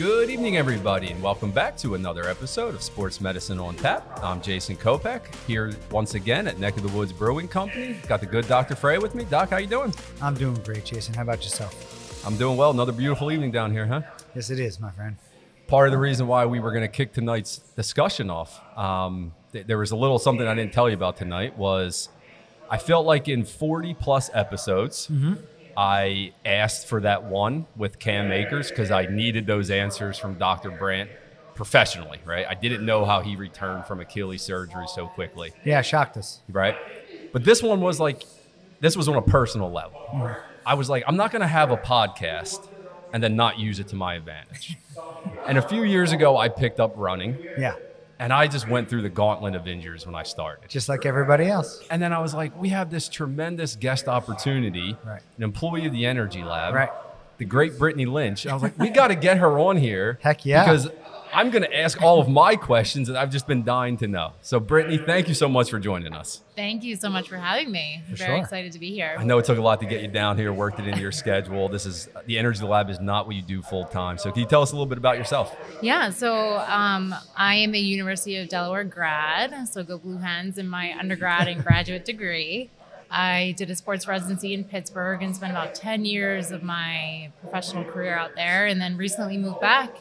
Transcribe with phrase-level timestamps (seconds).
[0.00, 4.18] Good evening, everybody, and welcome back to another episode of Sports Medicine on Tap.
[4.22, 7.96] I'm Jason Kopek here once again at Neck of the Woods Brewing Company.
[8.08, 8.74] Got the good Dr.
[8.74, 9.24] Frey with me.
[9.24, 9.92] Doc, how you doing?
[10.22, 11.12] I'm doing great, Jason.
[11.12, 12.24] How about yourself?
[12.26, 12.70] I'm doing well.
[12.70, 14.00] Another beautiful evening down here, huh?
[14.34, 15.16] Yes, it is, my friend.
[15.66, 19.66] Part of the reason why we were going to kick tonight's discussion off, um, th-
[19.66, 21.58] there was a little something I didn't tell you about tonight.
[21.58, 22.08] Was
[22.70, 25.10] I felt like in 40 plus episodes,
[25.76, 30.70] I asked for that one with Cam Akers because I needed those answers from Dr.
[30.70, 31.10] Brandt
[31.54, 32.46] professionally, right?
[32.48, 36.40] I didn't know how he returned from Achilles surgery so quickly, Yeah, shocked us.
[36.50, 36.74] right?
[37.32, 38.24] But this one was like,
[38.80, 40.00] this was on a personal level.
[40.66, 42.58] I was like, I'm not going to have a podcast
[43.12, 44.76] and then not use it to my advantage.
[45.46, 47.74] And a few years ago, I picked up running Yeah,
[48.20, 50.68] and I just went through the gauntlet of injuries when I started.
[50.68, 51.82] just like everybody else.
[51.90, 55.22] And then I was like, we have this tremendous guest opportunity, Right.
[55.38, 56.90] an employee of the Energy Lab, Right.
[57.38, 58.46] the great Brittany Lynch.
[58.46, 60.18] I was like, we got to get her on here.
[60.22, 60.64] Heck yeah.
[60.64, 60.88] Because
[61.32, 64.32] I'm going to ask all of my questions that I've just been dying to know.
[64.42, 66.42] So, Brittany, thank you so much for joining us.
[66.56, 68.02] Thank you so much for having me.
[68.10, 68.36] For very sure.
[68.38, 69.14] excited to be here.
[69.18, 71.12] I know it took a lot to get you down here, worked it into your
[71.12, 71.68] schedule.
[71.68, 74.18] This is the Energy Lab is not what you do full time.
[74.18, 75.56] So, can you tell us a little bit about yourself?
[75.80, 80.68] Yeah, so um, I am a University of Delaware grad, so go Blue Hens in
[80.68, 82.70] my undergrad and graduate degree.
[83.10, 87.84] I did a sports residency in Pittsburgh and spent about 10 years of my professional
[87.84, 89.96] career out there, and then recently moved back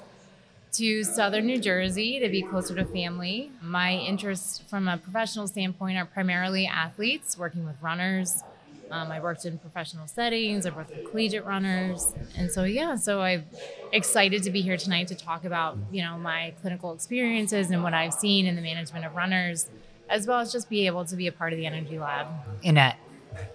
[0.74, 3.52] to southern New Jersey to be closer to family.
[3.62, 8.44] My interests from a professional standpoint are primarily athletes, working with runners.
[8.92, 10.66] Um, I worked in professional settings.
[10.66, 13.46] I've worked with collegiate runners, and so yeah, so I'm
[13.94, 17.94] excited to be here tonight to talk about you know my clinical experiences and what
[17.94, 19.70] I've seen in the management of runners,
[20.10, 22.28] as well as just be able to be a part of the Energy Lab.
[22.64, 22.96] Inat.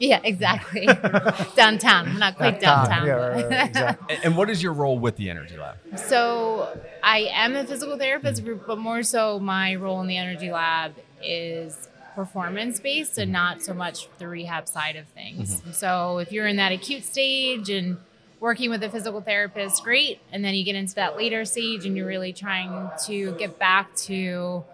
[0.00, 0.86] Yeah, exactly.
[1.56, 3.06] downtown, not quite downtown.
[3.06, 4.16] Yeah, right, right, right, exactly.
[4.16, 5.76] And, and what is your role with the Energy Lab?
[5.96, 8.54] So I am a physical therapist, hmm.
[8.66, 13.34] but more so my role in the energy lab is performance based and hmm.
[13.34, 15.60] not so much the rehab side of things.
[15.60, 15.72] Hmm.
[15.72, 17.98] So if you're in that acute stage and
[18.40, 20.20] working with a physical therapist, great.
[20.32, 23.94] And then you get into that later stage and you're really trying to get back
[23.96, 24.64] to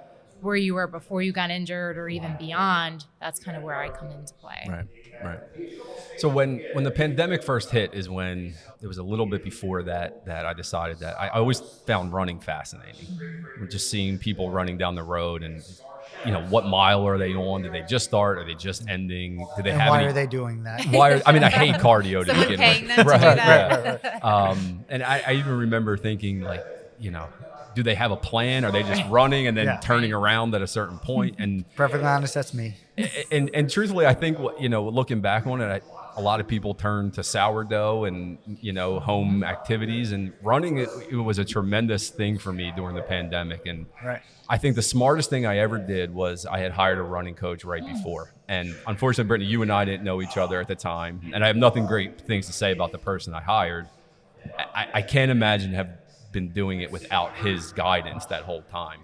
[0.40, 3.90] where you were before you got injured or even beyond, that's kind of where I
[3.90, 4.66] come into play.
[4.68, 4.86] Right,
[5.22, 5.40] right.
[6.18, 9.82] So when when the pandemic first hit is when it was a little bit before
[9.84, 13.06] that that I decided that I, I always found running fascinating.
[13.70, 15.62] Just seeing people running down the road and
[16.26, 17.62] you know what mile are they on?
[17.62, 18.38] Did they just start?
[18.38, 19.46] Are they just ending?
[19.56, 20.08] Do they And have why any?
[20.08, 20.84] are they doing that?
[20.90, 22.88] why are, I mean, I hate cardio to Someone begin with.
[22.88, 24.00] them to do Right, that.
[24.04, 24.18] yeah.
[24.22, 26.64] Um, and I, I even remember thinking, like,
[26.98, 27.28] you know,
[27.74, 28.64] do they have a plan?
[28.64, 29.80] Are they just running and then Yeah.
[29.80, 31.36] turning around at a certain point?
[31.38, 32.76] And Perfectly honest, that's me.
[33.30, 35.80] and and truthfully, I think what- you know, looking back on it, I,
[36.16, 40.88] a lot of people turn to sourdough and you know home activities, and running it,
[41.10, 43.64] it was a tremendous thing for me during the pandemic.
[43.66, 44.20] And Right.
[44.48, 47.64] I think the smartest thing I ever did was I had hired a running coach
[47.64, 47.92] right mm.
[47.94, 48.34] before.
[48.48, 51.46] And unfortunately, Brittany, you and I didn't know each other at the time, and I
[51.46, 53.86] have nothing great things to say about the person I hired.
[54.58, 55.90] I, I can't imagine have
[56.32, 59.00] been doing it without his guidance that whole time.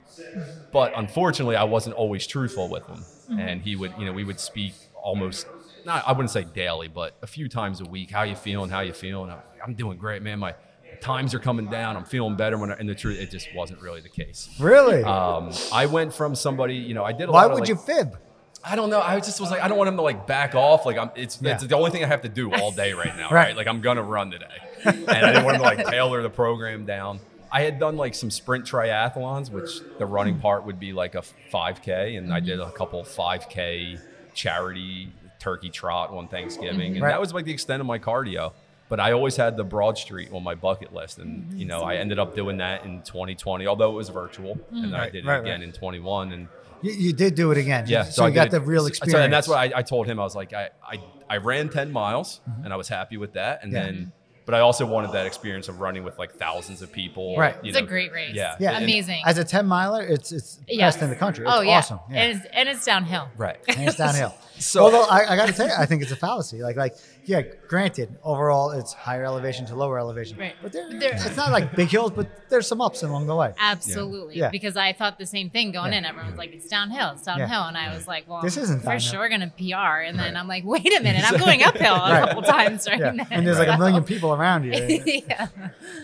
[0.73, 3.05] But unfortunately, I wasn't always truthful with him,
[3.39, 5.47] and he would, you know, we would speak almost
[5.85, 8.11] not I wouldn't say daily, but a few times a week.
[8.11, 8.71] How you feeling?
[8.71, 9.31] How you feeling?
[9.31, 10.39] I'm, I'm doing great, man.
[10.41, 10.55] My
[11.01, 11.97] times are coming down.
[11.97, 12.59] I'm feeling better.
[12.59, 14.49] When I, and the truth, it just wasn't really the case.
[14.59, 15.03] Really?
[15.05, 17.69] Um, I went from somebody, you know, I did a why lot of would like,
[17.69, 18.17] you fib?
[18.65, 19.01] I don't know.
[19.01, 20.87] I just was like, I don't want him to like back off.
[20.87, 21.55] Like I'm, it's, Yeah.
[21.55, 23.49] it's the only thing I have to do all day right now, Right.
[23.49, 23.57] right.
[23.57, 24.47] Like I'm gonna run today,
[24.87, 27.21] and I didn't want to like tailor the program down.
[27.51, 31.23] I had done like some sprint triathlons, which the running part would be like a
[31.53, 33.99] 5K, and I did a couple 5K
[34.35, 36.95] charity turkey trot on Thanksgiving, mm-hmm.
[36.95, 37.11] and Right.
[37.11, 38.53] that was like the extent of my cardio.
[38.89, 41.59] But I always had the Broad Street on my bucket list, and mm-hmm.
[41.59, 44.91] you know I ended up doing that in 2020, although it was virtual, and then
[44.93, 44.95] mm-hmm.
[44.95, 45.69] I did it right, again right.
[45.69, 46.49] in 21, and
[46.83, 47.87] You, you did do it again.
[47.89, 49.25] yeah, So, I you got the real so- experience.
[49.25, 50.21] and that's what I, I told him.
[50.21, 53.63] I was like, I, I, I ran 10 miles and I was happy with that.
[53.65, 53.83] And Yeah.
[53.85, 54.13] then,
[54.47, 57.37] but I also wanted that experience of running with like thousands of people.
[57.37, 57.57] Right.
[57.63, 58.35] you It's a great race.
[58.35, 58.55] Yeah.
[58.59, 58.73] Yeah.
[58.77, 59.23] And- Amazing.
[59.27, 60.95] As a 10 miler, it's it's Yes.
[60.95, 61.45] best in the country.
[61.45, 61.99] It's oh yeah, awesome.
[62.11, 62.23] Yeah.
[62.23, 63.29] And, it's, and it's downhill.
[63.37, 63.59] Right.
[63.69, 64.35] and it's downhill.
[64.59, 66.63] So- although I, I got to tell you, I think it's a fallacy.
[66.63, 66.97] Like, like,
[67.27, 70.55] yeah, granted, overall it's higher elevation to lower elevation, Right.
[70.63, 73.35] but there, But there- it's not like big hills, but there's some ups along the
[73.35, 73.53] way.
[73.61, 74.37] Absolutely.
[74.37, 74.51] Yeah.
[74.51, 75.99] Because I thought the same thing going Yeah.
[75.99, 76.05] in.
[76.05, 77.63] Everyone was like, it's downhill, it's downhill.
[77.65, 79.01] And I was like, well, This isn't for downhill.
[79.01, 80.03] sure going to PR.
[80.07, 82.29] And then I'm like, wait a minute, I'm going uphill a Right.
[82.29, 83.27] couple times right Yeah, now.
[83.31, 84.73] and there's like a million people around you.
[85.29, 85.49] yeah.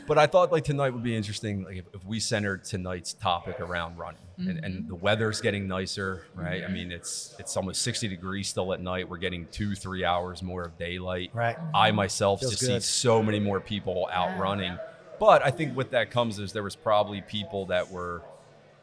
[0.07, 3.61] But I thought like tonight would be interesting, like if, if we centered tonight's topic
[3.61, 4.89] around running, and, and mm-hmm.
[4.89, 6.63] the weather's getting nicer, right?
[6.63, 6.73] I mm-hmm.
[6.73, 9.09] mean, it's it's almost 60 degrees still at night.
[9.09, 11.31] We're getting two, three hours more of daylight.
[11.33, 11.57] Right.
[11.75, 11.97] I mm-hmm.
[11.97, 12.83] myself Feels just good.
[12.83, 14.41] see so many more people out Yeah.
[14.41, 14.79] running.
[15.19, 18.23] But I think with that comes is there was probably people that were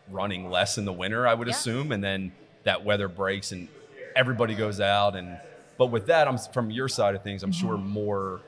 [0.09, 1.53] running less in the winter, I would Yeah.
[1.53, 2.31] assume, and then
[2.63, 3.67] that weather breaks and
[4.15, 5.39] everybody goes out and.
[5.77, 7.41] But with that, I'm from your side of things.
[7.41, 7.87] I'm sure Mm-hmm.
[7.87, 8.41] more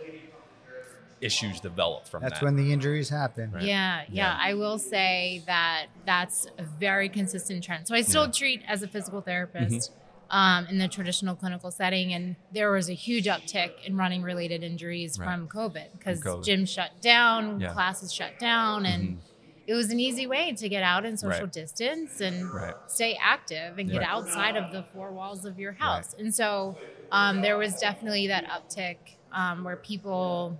[1.22, 2.46] issues develop from That's that.
[2.46, 3.52] when the injuries happen.
[3.52, 3.64] Right.
[3.64, 4.38] Yeah, yeah, Yeah.
[4.40, 7.88] I will say that that's a very consistent trend.
[7.88, 8.28] So I still Yeah.
[8.30, 8.38] Mm-hmm.
[8.38, 9.92] treat as a physical therapist
[10.32, 14.64] um, in the traditional clinical setting, and there was a huge uptick in running related
[14.64, 15.26] injuries Right.
[15.26, 16.44] from COVID because COVID.
[16.46, 17.74] gyms shut down, Yeah.
[17.74, 19.18] classes shut down, and Mhm.
[19.68, 21.52] it was an easy way to get out and social Right.
[21.52, 22.74] distance and Right.
[22.88, 24.16] stay active and get Yeah.
[24.16, 26.14] outside of the four walls of your house.
[26.18, 26.78] And so
[27.12, 28.96] um, there was definitely that uptick
[29.34, 30.58] um, where people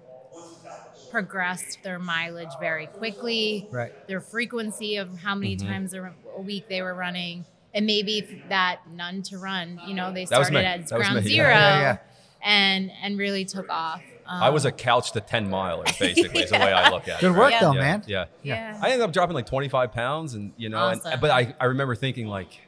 [1.12, 3.92] progressed their mileage very quickly, Right.
[4.08, 5.68] their frequency of how many Mhm.
[5.68, 7.44] times a a week they were running,
[7.74, 9.80] and maybe that none to run.
[9.86, 11.22] You know, they started at That ground me.
[11.24, 11.98] Yeah, zero yeah, yeah.
[12.42, 14.02] and and really took off.
[14.26, 17.18] Um, I was a couch to 10 miler, basically, is the way I look at
[17.18, 17.22] it.
[17.22, 17.60] Good work Yeah.
[17.60, 18.04] though, yeah, man.
[18.08, 18.26] Yeah.
[18.44, 18.80] yeah.
[18.82, 21.12] I ended up dropping like 25 pounds, and you know, Awesome.
[21.12, 22.62] and, but I, I remember thinking like,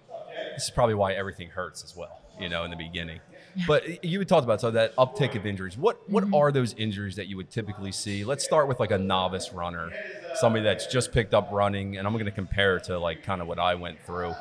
[0.55, 3.21] this is probably why everything hurts as well, you know, in the beginning.
[3.67, 5.77] But you had talked about so that uptick of injuries.
[5.77, 6.33] What what Mm-hmm.
[6.35, 8.23] are those injuries that you would typically see?
[8.25, 9.93] Let's start with like a novice runner,
[10.33, 13.41] somebody that's just picked up running, and I'm going to compare it to like kind
[13.41, 14.33] of what I went through.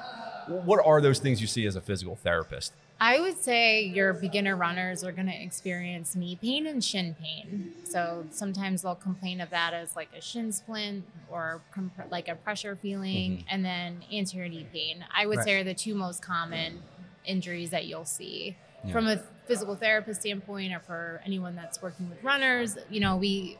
[0.46, 2.72] What are those things you see as a physical therapist?
[3.00, 7.72] I would say your beginner runners are going to experience knee pain and shin pain.
[7.84, 12.34] So sometimes they'll complain of that as like a shin splint or comp- like a
[12.36, 13.44] pressure feeling, Mhm.
[13.50, 15.04] and then anterior knee pain.
[15.14, 15.44] I would Right.
[15.46, 16.82] say are the two most common
[17.24, 18.56] injuries that you'll see.
[18.84, 18.92] Yeah.
[18.92, 23.58] From a physical therapist standpoint, or for anyone that's working with runners, you know, we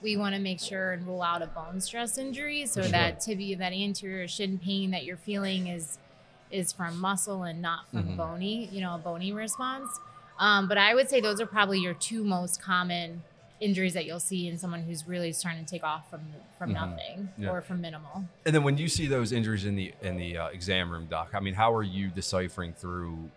[0.00, 2.90] we want to make sure and rule out a bone stress injury, so Sure.
[2.92, 5.98] that tibia, that anterior shin pain that you're feeling is
[6.50, 8.16] is from muscle and not from Mhm.
[8.16, 9.88] bony, you know, a bony response.
[10.38, 13.22] Um, but I would say those are probably your two most common
[13.60, 16.20] injuries that you'll see in someone who's really starting to take off from
[16.58, 16.74] from Mhm.
[16.74, 17.50] nothing Yeah.
[17.50, 18.24] or from minimal.
[18.46, 21.30] And then when you see those injuries in the in the uh, exam room, doc,
[21.34, 23.30] I mean, how are you deciphering through,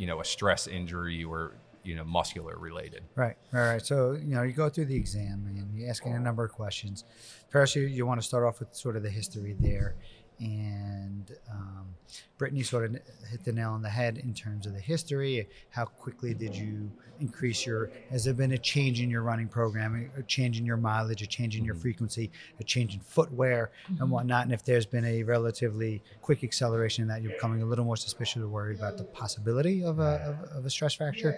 [0.00, 1.52] you know, a stress injury or
[1.84, 3.02] you know muscular related?
[3.14, 3.86] Right, right, right.
[3.86, 7.04] So you know, you go through the exam and you're asking a number of questions.
[7.50, 9.96] First, you, you want to start off with sort of the history there,
[10.40, 11.94] and um,
[12.38, 12.92] Brittany sort of
[13.30, 15.48] hit the nail on the head in terms of the history.
[15.70, 17.90] How quickly did you increase your?
[18.10, 21.26] Has there been a change in your running program, a change in your mileage, a
[21.26, 21.80] change in your Mhm.
[21.82, 24.44] frequency, a change in footwear and whatnot?
[24.44, 27.96] And if there's been a relatively quick acceleration in that, you're becoming a little more
[27.98, 31.36] suspicious or worried about the possibility of a, of, of a stress fracture.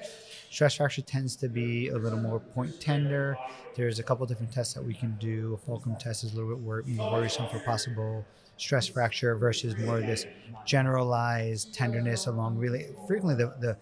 [0.52, 3.38] Stress fracture tends to be a little more point tender.
[3.74, 5.54] There's a couple different tests that we can do.
[5.54, 8.22] A Fulcrum test is a little bit more worrisome for possible
[8.58, 10.26] stress fracture versus more of this
[10.66, 13.78] generalized tenderness along really frequently the, the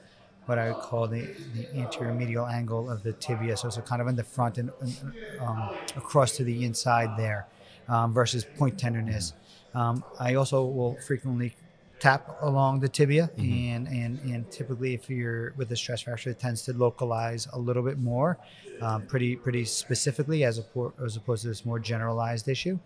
[0.46, 1.26] what I would call the,
[1.56, 3.56] the anterior medial angle of the tibia.
[3.56, 7.49] So it's kind of in the front and and, um, across to the inside there
[7.88, 9.32] um, versus point tenderness.
[9.75, 11.52] Um, I also will frequently
[12.00, 16.38] tap along the tibia and, and and typically if you're with a stress fracture it
[16.38, 18.38] tends to localize a little bit more
[18.81, 22.79] um, pretty pretty specifically as, oppo- as opposed to this more generalized issue.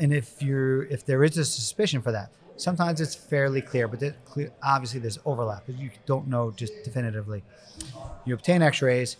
[0.00, 4.00] And if you're if there is a suspicion for that sometimes it's fairly clear but
[4.00, 7.44] there- cle- obviously there's overlap but you don't know just definitively.
[8.24, 9.16] You obtain x-rays.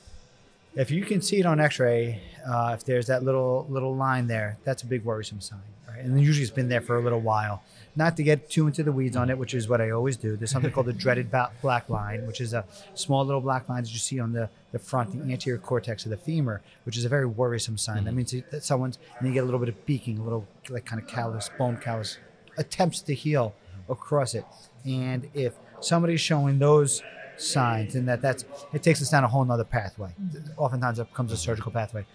[0.74, 4.58] If you can see it on x-ray uh, if there's that little little line there
[4.64, 6.00] that's a big worrisome sign right?
[6.04, 7.62] And usually it's been there for a little while
[7.96, 10.36] not to get too into the weeds on it which is what i always do.
[10.36, 11.30] There's something called the dreaded
[11.62, 14.78] black line which is a small little black line that you see on the, the
[14.78, 18.04] front the anterior cortex of the femur which is a very worrisome sign.
[18.04, 18.16] That mm-hmm.
[18.16, 21.00] means that someone's and you get a little bit of beaking a little like kind
[21.00, 22.18] of callus bone callus
[22.58, 23.54] attempts to heal
[23.88, 24.44] across it.
[24.84, 27.02] And if somebody's showing those
[27.38, 30.10] signs and that that's it takes us down a whole nother pathway.
[30.56, 32.06] Oftentimes it becomes a surgical pathway.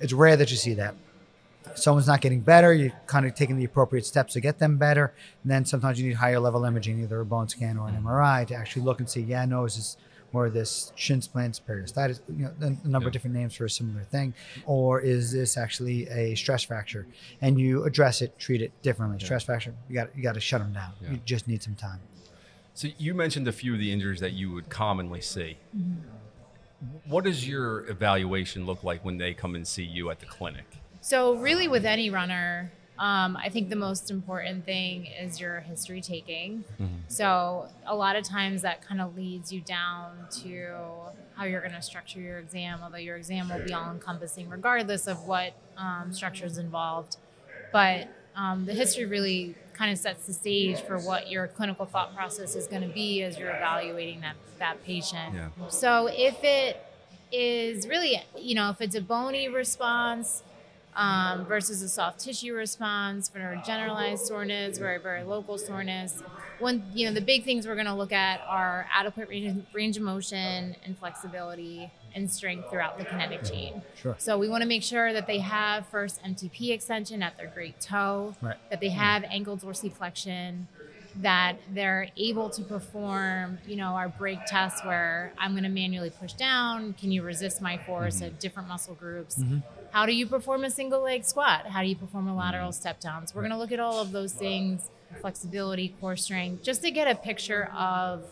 [0.00, 0.94] It's rare that you see that
[1.74, 5.12] someone's not getting better you're kind of taking the appropriate steps to get them better
[5.42, 8.08] and then sometimes you need higher level imaging either a bone scan or an mm-hmm.
[8.08, 9.96] mri to actually look and see yeah no is this
[10.32, 13.70] more of this shin splints periosteitis you know a number of different names for a
[13.70, 14.34] similar thing
[14.66, 17.06] or is this actually a stress fracture?
[17.40, 19.18] And you address it treat it differently.
[19.18, 20.92] Stress fracture you got you got to shut them down.
[21.00, 21.12] Yeah.
[21.12, 22.00] you just need some time.
[22.74, 25.58] So you mentioned a few of the injuries that you would commonly see.
[25.76, 27.10] Mm-hmm.
[27.10, 30.78] What does your evaluation look like when they come and see you at the clinic?
[31.08, 36.02] So, really, with any runner, um, I think the most important thing is your history
[36.02, 36.64] taking.
[37.08, 40.74] So, a lot of times that kind of leads you down to
[41.34, 45.06] how you're going to structure your exam, although your exam will be all encompassing regardless
[45.06, 47.16] of what um, structure is involved.
[47.72, 52.14] But um, the history really kind of sets the stage for what your clinical thought
[52.14, 55.34] process is going to be as you're evaluating that, that patient.
[55.34, 55.68] Yeah.
[55.68, 56.84] So if it
[57.32, 60.42] is really, you know, if it's a bony response,
[60.98, 66.22] um, versus a soft tissue response for generalized soreness, very, very local soreness.
[66.58, 69.96] One, you know, the big things we're going to look at are adequate range, range
[69.96, 73.80] of motion and flexibility and strength throughout the kinetic chain.
[73.94, 74.16] Sure.
[74.18, 77.80] So we want to make sure that they have first MTP extension at their great
[77.80, 78.56] toe, Right.
[78.70, 80.64] that they have ankle dorsiflexion,
[81.20, 86.10] that they're able to perform, you know, our break tests where I'm going to manually
[86.10, 86.94] push down.
[86.94, 89.40] Can you resist my force at different muscle groups?
[89.90, 91.66] How do you perform a single leg squat?
[91.66, 92.74] How do you perform a lateral mm.
[92.74, 93.26] step down?
[93.26, 94.90] So we're going to look at all of those things,
[95.20, 98.24] flexibility, core strength, just to get a picture of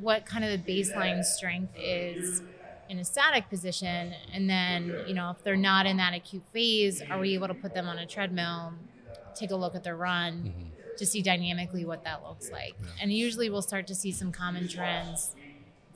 [0.00, 2.42] what kind of the baseline strength is
[2.88, 4.14] in a static position.
[4.32, 7.54] And then, you know, if they're not in that acute phase, are we able to
[7.54, 8.74] put them on a treadmill,
[9.34, 10.96] take a look at their run mm-hmm.
[10.96, 12.74] to see dynamically what that looks like?
[13.00, 15.34] And usually we'll start to see some common trends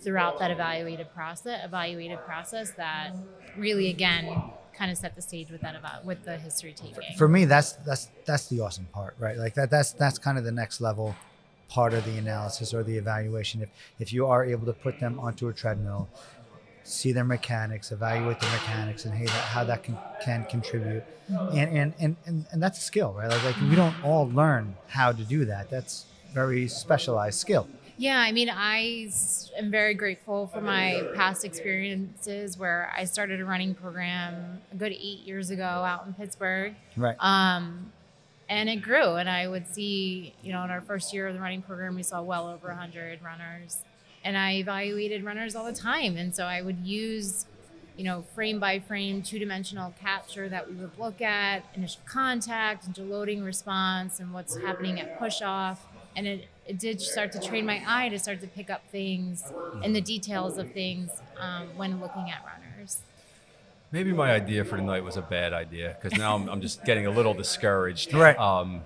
[0.01, 3.13] throughout that evaluated process, evaluated process that
[3.57, 4.43] really, again,
[4.77, 7.17] kind of set the stage with that about with the history taking.
[7.17, 9.37] for me that's that's that's the awesome part right?
[9.37, 11.15] Like that that's that's kind of the next level
[11.69, 13.63] part of the analysis or the evaluation.
[13.63, 16.09] If if you are able to put them onto a treadmill
[16.85, 21.03] see their mechanics evaluate their mechanics and hey, that, how that can can contribute.
[21.31, 21.57] Mm-hmm.
[21.57, 23.29] And, and and and and that's a skill right?
[23.29, 25.71] Like, like we don't all learn how to do that.
[25.71, 27.67] That's very specialized skill
[27.97, 29.11] Yeah, I mean, I
[29.57, 34.93] am very grateful for my past experiences where I started a running program a good
[34.93, 36.75] eight years ago out in Pittsburgh.
[36.97, 37.93] right Um,
[38.49, 41.41] and it grew, and I would see, you know, in our first year of the
[41.41, 43.79] running program, we saw well over 100 runners.
[44.23, 46.17] And I evaluated runners all the time.
[46.17, 47.47] And so I would use,
[47.97, 52.87] you know, frame by frame, two dimensional capture that we would look at initial contact,
[52.87, 55.87] into loading response, and what's happening at push off.
[56.17, 59.45] And it, it did start to train my eye to start to pick up things
[59.83, 62.99] and the details of things um, when looking at runners.
[63.93, 67.07] Maybe my idea for tonight was a bad idea because now I'm, I'm just getting
[67.07, 68.13] a little discouraged.
[68.13, 68.37] Right.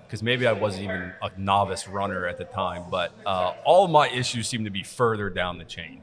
[0.05, 3.91] Because maybe I wasn't even a novice runner at the time, but uh, all of
[3.91, 6.01] my issues seem to be further down the chain.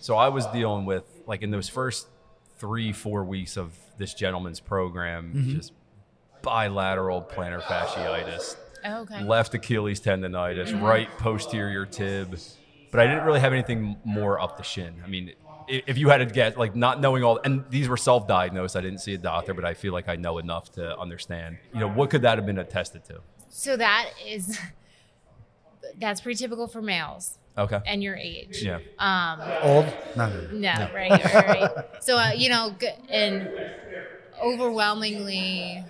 [0.00, 2.06] So I was dealing with, like, in those first
[2.58, 5.72] three, four weeks of this gentleman's program, just
[6.42, 8.54] bilateral plantar fasciitis,
[8.84, 9.22] Oh, okay.
[9.24, 12.38] left Achilles tendonitis, right posterior tib,
[12.90, 15.00] but I didn't really have anything more up the shin.
[15.04, 15.32] I mean,
[15.68, 18.76] if you had to get like not knowing all, and these were self-diagnosed.
[18.76, 21.58] I didn't see a doctor, but I feel like I know enough to understand.
[21.72, 23.20] You know, what could that have been attested to?
[23.48, 24.58] So that is
[25.98, 27.80] that's pretty typical for males Okay.
[27.86, 28.62] and your age.
[28.62, 28.78] Yeah.
[28.98, 30.74] Um, old no, no, no.
[30.78, 31.70] no, right, right, right.
[32.02, 33.48] So uh, you know, g- and
[34.42, 35.82] overwhelmingly,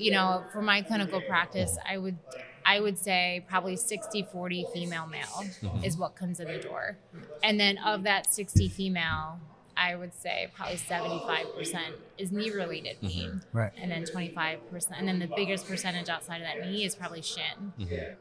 [0.00, 2.16] you know, for my clinical practice, I would
[2.64, 5.84] I would say probably 60-40 female male mm-hmm.
[5.84, 6.98] is what comes in the door,
[7.42, 9.40] and then of that 60 female.
[9.80, 11.78] I would say probably 75%
[12.18, 13.40] is knee related pain.
[13.54, 13.72] Right.
[13.80, 14.58] And then 25%.
[14.98, 17.72] And then the biggest percentage outside of that knee is probably shin.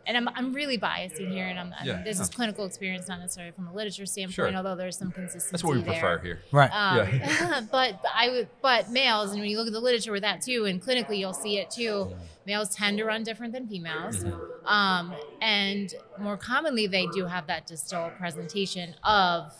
[0.08, 1.46] And I'm, I'm really biased in here.
[1.48, 2.02] And I'm, I'm- Yeah.
[2.04, 4.56] this is clinical experience, not necessarily from a literature standpoint, Sure.
[4.56, 5.94] although there's some consistency That's what we there.
[6.00, 6.40] prefer here.
[6.54, 7.62] right Um, Yeah.
[7.72, 10.64] but I would, but males, and when you look at the literature with that too,
[10.66, 12.14] and clinically you'll see it too.
[12.46, 14.68] Males tend to run different than females, Mm-hmm.
[14.68, 19.52] um, and more commonly they do have that distal presentation of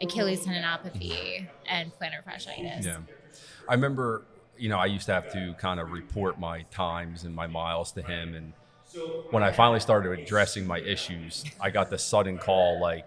[0.00, 2.84] Achilles tendinopathy and plantar fasciitis.
[2.84, 2.98] Yeah.
[3.68, 4.22] I remember,
[4.56, 7.92] you know, I used to have to kind of report my times and my miles
[7.92, 8.34] to him.
[8.34, 8.52] And
[9.30, 13.06] when I finally started addressing my issues, I got the sudden call like,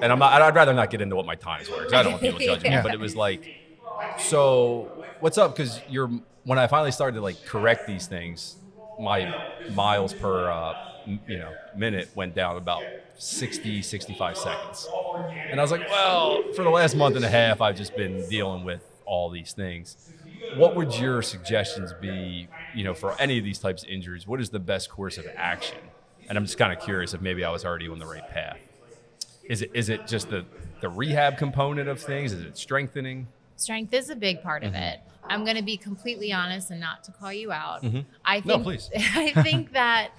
[0.00, 2.12] and I'm not, I'd rather not get into what my times were because I don't
[2.12, 3.54] want people judging me, but it was like,
[4.18, 5.54] so what's up?
[5.56, 6.10] Because you're,
[6.46, 8.58] when I finally started to like correct these things,
[8.98, 9.34] my
[9.68, 10.74] miles per, uh,
[11.06, 14.92] m- you know, minute went down about 60, 65 seconds.
[15.50, 18.26] And I was like, well, for the last month and a half, I've just been
[18.26, 19.98] dealing with all these things.
[20.48, 24.26] What would your suggestions be, you know, for any of these types of injuries?
[24.26, 25.92] What is the best course of action?
[26.28, 28.60] And I'm just kind of curious if maybe I was already on the right path.
[29.48, 30.46] Is it is it just the
[30.80, 32.32] the rehab component of things?
[32.32, 33.28] Is it strengthening?
[33.56, 34.82] Strength is a big part of Mm-hmm.
[34.82, 35.00] it.
[35.28, 37.82] I'm going to be completely honest and not to call you out.
[37.82, 38.48] I Mm-hmm.
[38.48, 38.90] No, think, please.
[38.96, 40.10] I think that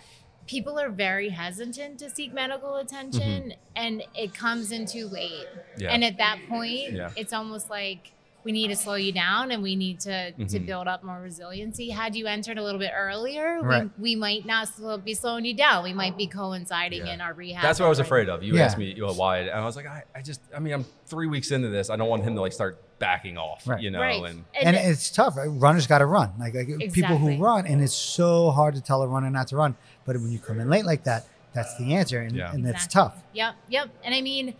[0.47, 5.31] people are very hesitant to seek medical attention, and it comes in too late.
[5.31, 5.81] Mm-hmm.
[5.81, 5.91] Yeah.
[5.93, 7.11] And at that point, Yeah.
[7.15, 8.11] it's almost like
[8.47, 10.65] we need to slow you down and we need to, to Mm-hmm.
[10.65, 11.89] build up more resiliency.
[11.89, 13.89] Had you entered a little bit earlier, Right.
[13.99, 15.83] we, we might not slow, be slowing you down.
[15.83, 17.13] We might be coinciding Yeah.
[17.13, 17.61] in our rehab.
[17.61, 18.43] That's what I was and- afraid of.
[18.43, 18.63] You Yeah.
[18.63, 20.85] asked me you know, why, and I was like, I, I just, I mean, I'm
[21.07, 21.89] three weeks into this.
[21.89, 23.81] I don't want him to like start backing off, Right.
[23.81, 23.99] you know.
[23.99, 24.23] Right.
[24.23, 25.35] And and it's tough.
[25.35, 25.47] Right?
[25.49, 26.31] Runners got to run.
[26.39, 29.57] Like, like people who run, and it's so hard to tell a runner not to
[29.57, 29.75] run.
[30.05, 32.53] But when you come in late like that, that's the answer, and, Yeah.
[32.53, 33.15] and it's tough.
[33.33, 33.89] Yep, yep.
[34.05, 34.53] And I mean,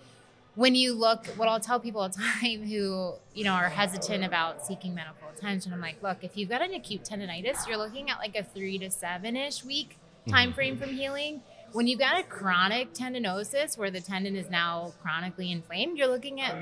[0.58, 4.26] when you look, what I'll tell people all the time who, you know, are hesitant
[4.26, 8.10] about seeking medical attention, I'm like, look, if you've got an acute tendonitis, you're looking
[8.10, 10.32] at like a three to seven ish week mm-hmm.
[10.32, 11.42] time frame from healing.
[11.74, 16.42] When you've got a chronic tendinosis where the tendon is now chronically inflamed, you're looking
[16.42, 16.56] at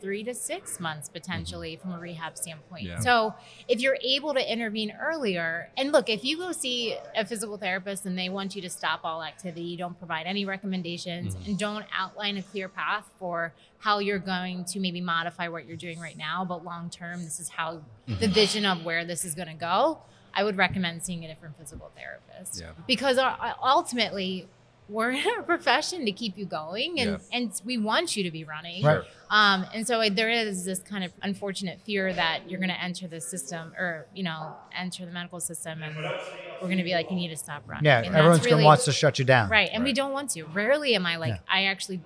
[0.00, 2.84] three to six months potentially from a rehab standpoint.
[2.84, 2.98] Yeah.
[3.00, 3.34] So
[3.68, 8.06] if you're able to intervene earlier, and look, if you go see a physical therapist
[8.06, 11.46] and they want you to stop all activity, don't provide any recommendations, Mhm.
[11.46, 15.76] and don't outline a clear path for how you're going to maybe modify what you're
[15.76, 19.34] doing right now, but long term, this is how the vision of where this is
[19.34, 19.98] going to go.
[20.34, 22.70] I would recommend seeing a different physical therapist Yeah.
[22.86, 24.48] because uh, ultimately
[24.88, 27.18] we're in a profession to keep you going and, Yeah.
[27.38, 28.84] and we want you to be running.
[28.84, 29.02] Right.
[29.30, 33.06] Um, and so there is this kind of unfortunate fear that you're going to enter
[33.06, 37.10] the system or, you know, enter the medical system and we're going to be like,
[37.10, 37.84] you need to stop running.
[37.84, 39.50] Yeah, And everyone's really- wants to shut you down.
[39.50, 39.68] Right.
[39.72, 40.44] And we don't want to.
[40.44, 41.38] Rarely am I like, Yeah.
[41.52, 42.00] I actually,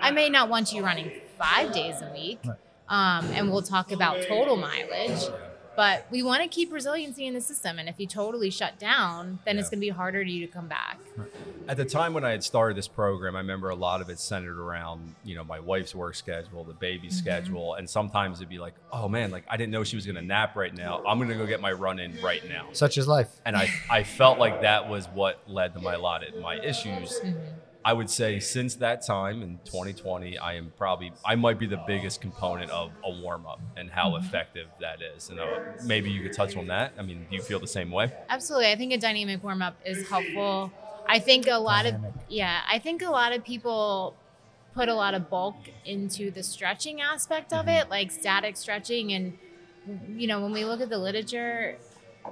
[0.00, 2.38] I may not want you running five days a week.
[2.46, 2.56] Right.
[2.90, 5.22] Um, and we'll talk about total mileage.
[5.78, 7.78] But we want to keep resiliency in the system.
[7.78, 10.52] And if you totally shut down, then it's going to be harder for you to
[10.52, 10.98] come back.
[11.68, 14.18] At the time when I had started this program, I remember a lot of it
[14.18, 17.18] centered around, you know, my wife's work schedule, the baby's Mm-hmm.
[17.18, 20.16] schedule, and sometimes it'd be like, "Oh man, like I didn't know she was going
[20.16, 21.00] to nap right now.
[21.06, 23.28] I'm going to go get my run in right now." Such is life.
[23.46, 26.56] And I, I felt like that was what led to my a lot of my
[26.58, 27.20] issues.
[27.20, 27.38] Mm-hmm.
[27.88, 31.78] I would say since that time in 2020, I am probably I might be the
[31.78, 34.16] biggest component of a warm up and how Mm-hmm.
[34.16, 35.30] effective that is.
[35.30, 36.94] And uh, maybe you could touch on that.
[36.98, 38.12] I mean, do you feel the same way?
[38.28, 38.70] Absolutely.
[38.70, 40.72] I think a dynamic warm up is helpful.
[41.06, 42.14] I think a lot Dynamic.
[42.14, 44.18] of yeah, I think a lot of people
[44.74, 47.68] put a lot of bulk into the stretching aspect of Mm-hmm.
[47.68, 49.38] it, like static stretching and
[50.14, 51.78] you know, when we look at the literature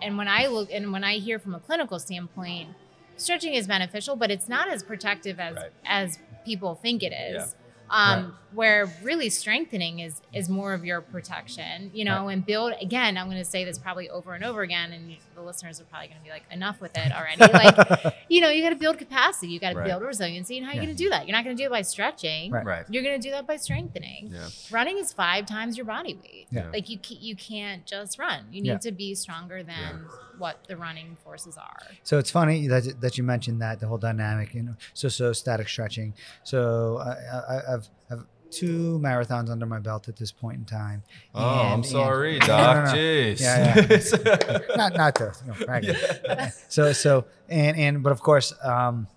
[0.02, 2.76] and when I look and when I hear from a clinical standpoint,
[3.16, 5.70] stretching is beneficial, but it's not as protective as Right.
[5.84, 7.34] as people think it is.
[7.56, 7.62] Yeah.
[7.88, 13.16] Um, where really strengthening is is more of your protection, you know, and build again.
[13.16, 16.08] I'm going to say this probably over and over again, and the listeners are probably
[16.08, 17.38] going to be like, enough with it already.
[17.52, 19.86] like, you know, you got to build capacity, you got to Right.
[19.86, 20.86] build resiliency, and how are you Yeah.
[20.86, 21.28] going to do that?
[21.28, 22.50] You're not going to do it by stretching.
[22.50, 22.64] Right.
[22.64, 22.86] Right.
[22.90, 24.30] You're going to do that by strengthening.
[24.32, 24.48] Yeah.
[24.72, 26.48] Running is five times your body weight.
[26.50, 26.70] Yeah.
[26.72, 28.46] Like you, you can't just run.
[28.50, 28.78] You need Yeah.
[28.78, 30.06] to be stronger than
[30.38, 31.76] what the running forces are.
[32.02, 35.32] So it's funny that, that you mentioned that the whole dynamic, you know, so so
[35.32, 36.14] static stretching.
[36.44, 41.02] So I, I, I've I've two marathons under my belt at this point in time.
[41.34, 42.76] Oh, I'm sorry, and- Doc.
[42.76, 42.96] No, no, no.
[42.96, 43.40] Jeez.
[43.40, 46.52] Yeah, not not to you know, brag.
[46.68, 49.08] So so and and but of course um,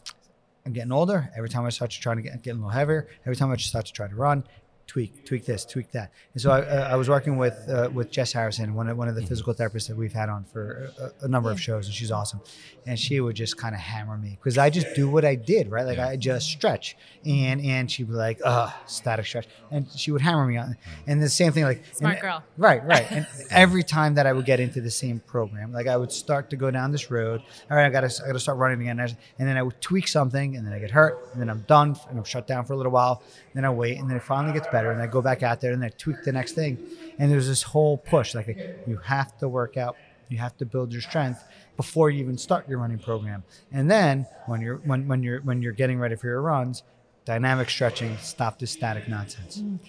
[0.66, 1.30] I'm getting older.
[1.38, 3.56] Every time I start to try to get, get a little heavier, every time I
[3.58, 4.44] start to try to run,
[4.90, 6.12] tweak tweak this, tweak that.
[6.34, 9.08] And so I, uh, I was working with uh, with Jess Harrison, one of one
[9.08, 9.30] of the mm-hmm.
[9.30, 12.42] physical therapists that we've had on for a, a number of shows, and she's awesome.
[12.88, 15.70] And she would just kind of hammer me because I just do what I did,
[15.70, 15.86] right?
[15.86, 16.08] Like Yeah.
[16.08, 17.70] I just stretch, and mm-hmm.
[17.70, 20.70] and she'd be like, "Ugh, static stretch," and she would hammer me on.
[20.70, 20.78] Mm.
[21.06, 22.44] And the same thing, like Smart and- girl.
[22.58, 23.06] Right, right.
[23.12, 26.50] And every time that I would get into the same program, like I would start
[26.50, 27.44] to go down this road.
[27.70, 29.00] All right, I gotta, I gotta start running again.
[29.00, 31.96] And then I would tweak something, and then I get hurt, and then I'm done,
[32.10, 33.22] and I'm shut down for a little while.
[33.54, 35.74] Then I wait, and then it finally gets better, and I go back out there,
[35.74, 36.78] and I tweak the next thing.
[37.18, 38.48] And there's this whole push, like
[38.88, 39.98] you have to work out,
[40.30, 41.44] you have to build your strength
[41.76, 43.44] before you even start your running program.
[43.72, 46.84] And then when you're when when you're when you're getting ready for your runs,
[47.26, 49.58] dynamic stretching, stop this static nonsense.
[49.58, 49.80] Mm.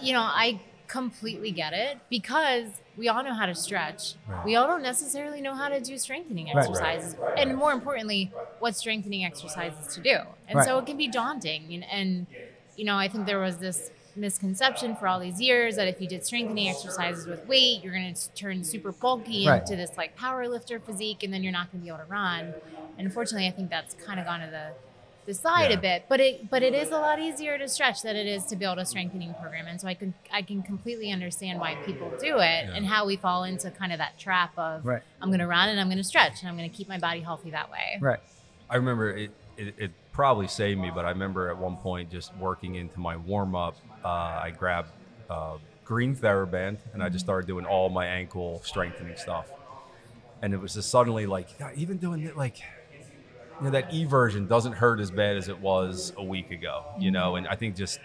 [0.00, 4.14] you know, I completely get it because we all know how to stretch.
[4.28, 4.44] Right.
[4.44, 6.56] We all don't necessarily know how to do strengthening Right.
[6.56, 10.16] exercises, and more importantly, what strengthening exercises to do.
[10.48, 11.72] And so it can be daunting.
[11.74, 12.26] And, and
[12.76, 16.08] you know, I think there was this misconception for all these years that if you
[16.08, 19.60] did strengthening exercises with weight, you're going to turn super bulky Right.
[19.62, 22.10] into this like power lifter physique, and then you're not going to be able to
[22.10, 22.54] run.
[22.98, 24.72] And unfortunately, I think that's kind of gone to the
[25.26, 25.76] the side Yeah.
[25.76, 28.46] a bit, but it but it is a lot easier to stretch than it is
[28.46, 32.10] to build a strengthening program, and so I can I can completely understand why people
[32.18, 35.02] do it and how we fall into kind of that trap of Right.
[35.20, 36.98] I'm going to run and I'm going to stretch and I'm going to keep my
[36.98, 37.98] body healthy that way.
[38.00, 38.18] Right.
[38.70, 42.34] I remember it, it, it probably saved me, but I remember at one point just
[42.36, 44.90] working into my warm up, uh, I grabbed
[45.28, 49.46] uh, green TheraBand and I just started doing all my ankle strengthening stuff.
[50.42, 52.58] And it was just suddenly like, God, even doing it like,
[53.58, 56.84] you know, that E version doesn't hurt as bad as it was a week ago,
[56.98, 57.36] you know?
[57.36, 58.00] And I think just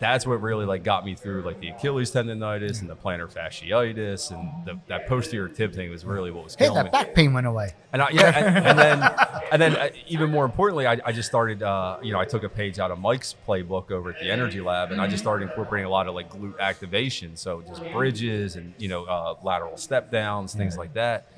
[0.00, 4.30] that's what really like got me through like the Achilles tendonitis and the plantar fasciitis
[4.32, 6.90] and the, that posterior tib thing was really what was Hey, killing that me.
[6.90, 7.74] back pain went away.
[7.92, 9.14] And I, yeah, and, and then
[9.52, 11.62] and then uh, even more importantly, I, I just started.
[11.62, 14.60] Uh, you know, I took a page out of Mike's playbook over at the Energy
[14.60, 17.36] Lab, and I just started incorporating a lot of like glute activation.
[17.36, 21.28] So just bridges and you know uh, lateral step downs, things like that.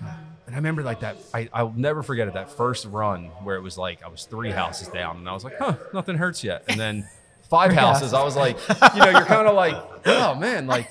[0.46, 1.16] And I remember like that.
[1.34, 2.34] I, I'll never forget it.
[2.34, 5.44] That first run where it was like I was three houses down, and I was
[5.44, 6.62] like, huh, nothing hurts yet.
[6.68, 7.06] And then
[7.48, 8.12] five houses.
[8.14, 8.56] I was like,
[8.94, 10.90] you know, you're kind of like, oh man, like,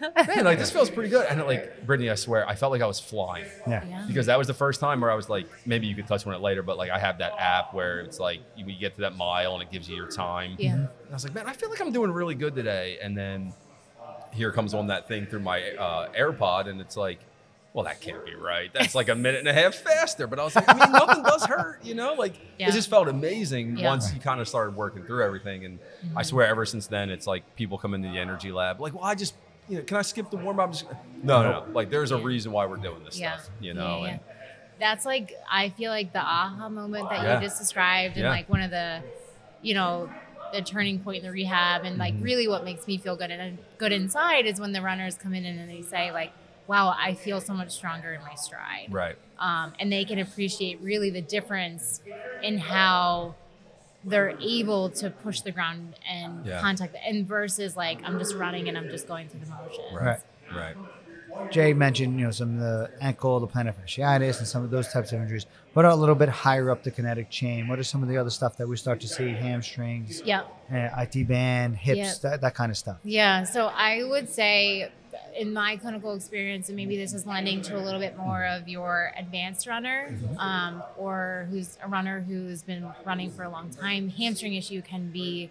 [0.00, 1.26] man, like this feels pretty good.
[1.28, 3.84] And like, Brittany, I swear, I felt like I was flying Yeah.
[3.88, 4.04] Yeah.
[4.06, 6.34] because that was the first time where I was like, maybe you could touch on
[6.34, 9.02] it later, but like I have that app where it's like you, you get to
[9.02, 10.56] that mile and it gives you your time.
[10.58, 10.74] Yeah.
[10.74, 12.98] And I was like, man, I feel like I'm doing really good today.
[13.02, 13.52] And then
[14.32, 17.20] here comes on that thing through my uh, AirPod, and it's like,
[17.74, 18.70] well, that can't be right.
[18.74, 20.26] That's like a minute and a half faster.
[20.26, 22.14] But I was like, I mean, nothing does hurt, you know?
[22.14, 22.68] Like, Yeah.
[22.68, 23.88] it just felt amazing Yeah.
[23.88, 25.64] once you kind of started working through everything.
[25.64, 25.78] And
[26.16, 29.04] I swear, ever since then, it's like people come into the energy lab, like, well,
[29.04, 29.34] I just,
[29.68, 30.74] you know, can I skip the warm up?
[31.22, 31.66] No, no, no.
[31.72, 33.36] Like, there's a reason why we're doing this Yeah.
[33.38, 34.00] stuff, you know?
[34.00, 34.10] Yeah, yeah.
[34.12, 34.20] And
[34.80, 37.34] That's like I feel like the aha moment that Yeah.
[37.40, 38.30] you just described, and Yeah.
[38.30, 39.00] like one of the,
[39.62, 40.10] you know,
[40.52, 42.24] the turning point in the rehab, and like Mhm.
[42.24, 45.44] really what makes me feel good and good inside is when the runners come in
[45.46, 46.32] and they say like,
[46.66, 49.16] "Wow, I feel so much stronger in my stride," right.
[49.38, 52.00] um, and they can appreciate really the difference
[52.42, 53.34] in how
[54.04, 56.60] they're able to push the ground and Yeah.
[56.60, 59.92] contact and versus like I'm just running and I'm just going through the motions.
[59.92, 60.18] Right.
[60.52, 60.76] Right.
[61.50, 64.88] Jay mentioned, you know, some of the ankle, the plantar fasciitis, and some of those
[64.92, 65.46] types of injuries.
[65.72, 67.68] What are a little bit higher up the kinetic chain?
[67.68, 69.34] What are some of the other stuff that we start to see?
[69.34, 70.46] Hamstrings, Yep.
[70.72, 72.30] uh, IT band, hips, Yeah.
[72.30, 72.98] that, that kind of stuff.
[73.04, 74.90] Yeah, so I would say
[75.36, 78.68] in my clinical experience, and maybe this is lending to a little bit more of
[78.68, 84.08] your advanced runner um, or who's a runner who's been running for a long time,
[84.08, 85.50] hamstring issue can be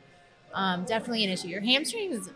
[0.54, 1.48] um, definitely an issue.
[1.48, 2.30] Your hamstrings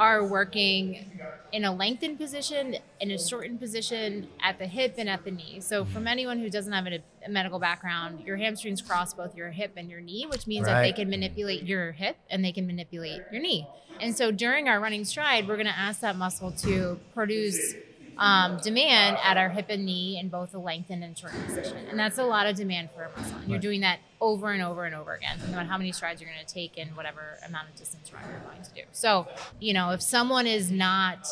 [0.00, 1.04] are working
[1.52, 5.60] in a lengthened position, in a shortened position at the hip and at the knee.
[5.60, 5.92] So, mm-hmm.
[5.92, 9.72] from anyone who doesn't have a, a medical background, your hamstrings cross both your hip
[9.76, 13.20] and your knee, which means that they can manipulate your hip and they can manipulate
[13.30, 13.68] your knee.
[14.00, 17.74] And so, during our running stride, we're going to ask that muscle to produce
[18.20, 21.78] um, demand at our hip and knee in both a lengthened and shortened position.
[21.88, 23.36] And that's a lot of demand for a muscle.
[23.38, 23.62] And you're Right.
[23.62, 26.44] doing that over and over and over again, no matter how many strides you're going
[26.46, 28.82] to take and whatever amount of distance run you're going to do.
[28.92, 29.26] So,
[29.58, 31.26] you know, if someone is not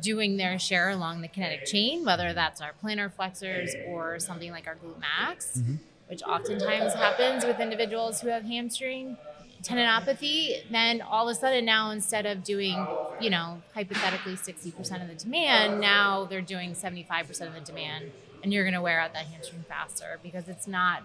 [0.00, 4.66] doing their share along the kinetic chain, whether that's our plantar flexors or something like
[4.66, 5.62] our glute max,
[6.08, 9.18] which oftentimes happens with individuals who have hamstring
[9.62, 12.86] tendinopathy, then all of a sudden now instead of doing,
[13.20, 18.10] you know, hypothetically 60% of the demand, now they're doing 75% of the demand
[18.42, 21.02] and you're going to wear out that hamstring faster because it's not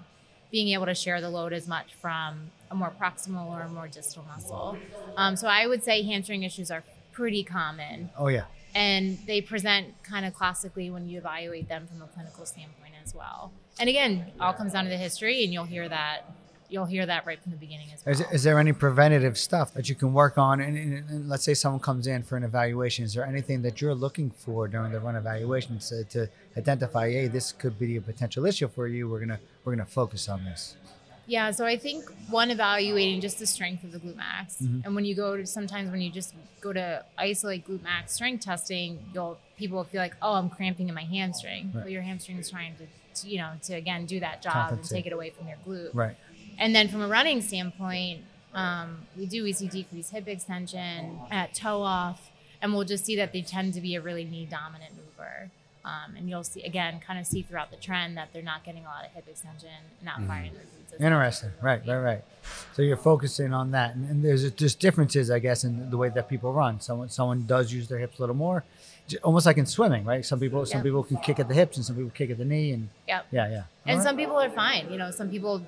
[0.51, 3.87] being able to share the load as much from a more proximal or a more
[3.87, 4.77] distal muscle.
[5.17, 8.45] Um, so I would say hamstring issues are pretty common Oh, yeah.
[8.73, 13.13] and they present kind of classically when you evaluate them from a clinical standpoint as
[13.13, 13.51] well.
[13.79, 16.21] And again, all comes down to the history, and you'll hear that
[16.69, 18.13] you'll hear that right from the beginning as well.
[18.13, 20.59] Is, is there any preventative stuff that you can work on?
[20.61, 23.05] And, and, and let's say someone comes in for an evaluation.
[23.05, 27.27] Is there anything that you're looking for during the run evaluation to, to identify, hey,
[27.27, 29.09] this could be a potential issue for you?
[29.09, 30.75] We're gonna we're gonna focus on this.
[31.27, 34.85] Yeah, so I think one evaluating just the strength of the glute max, Mhm.
[34.85, 38.45] and when you go to sometimes when you just go to isolate glute max strength
[38.45, 41.71] testing, you'll people will feel like, oh, I'm cramping in my hamstring.
[41.73, 41.83] Right.
[41.85, 44.83] Well, your hamstring is trying to, to, you know, to again do that job and
[44.83, 45.89] take it away from your glute.
[45.93, 46.15] Right.
[46.57, 48.21] And then from a running standpoint,
[48.53, 53.15] um, we do we see decreased hip extension at toe off, and we'll just see
[53.17, 55.49] that they tend to be a really knee dominant mover.
[55.83, 58.85] Um, and you'll see again, kind of see throughout the trend that they're not getting
[58.85, 59.69] a lot of hip extension,
[60.03, 61.05] not firing their glutes.
[61.05, 61.49] Interesting.
[61.61, 61.81] Right.
[61.85, 61.97] Right.
[61.99, 62.23] Right.
[62.73, 66.09] So you're focusing on that, and, and there's just differences, I guess, in the way
[66.09, 66.79] that people run.
[66.79, 68.63] Someone someone does use their hips a little more,
[69.23, 70.25] almost like in swimming, right?
[70.25, 72.45] Some people some people can kick at the hips, and some people kick at the
[72.45, 73.25] knee, and Yep.
[73.31, 73.63] yeah, yeah.
[73.85, 74.91] And All some people are fine.
[74.91, 75.61] You know, some people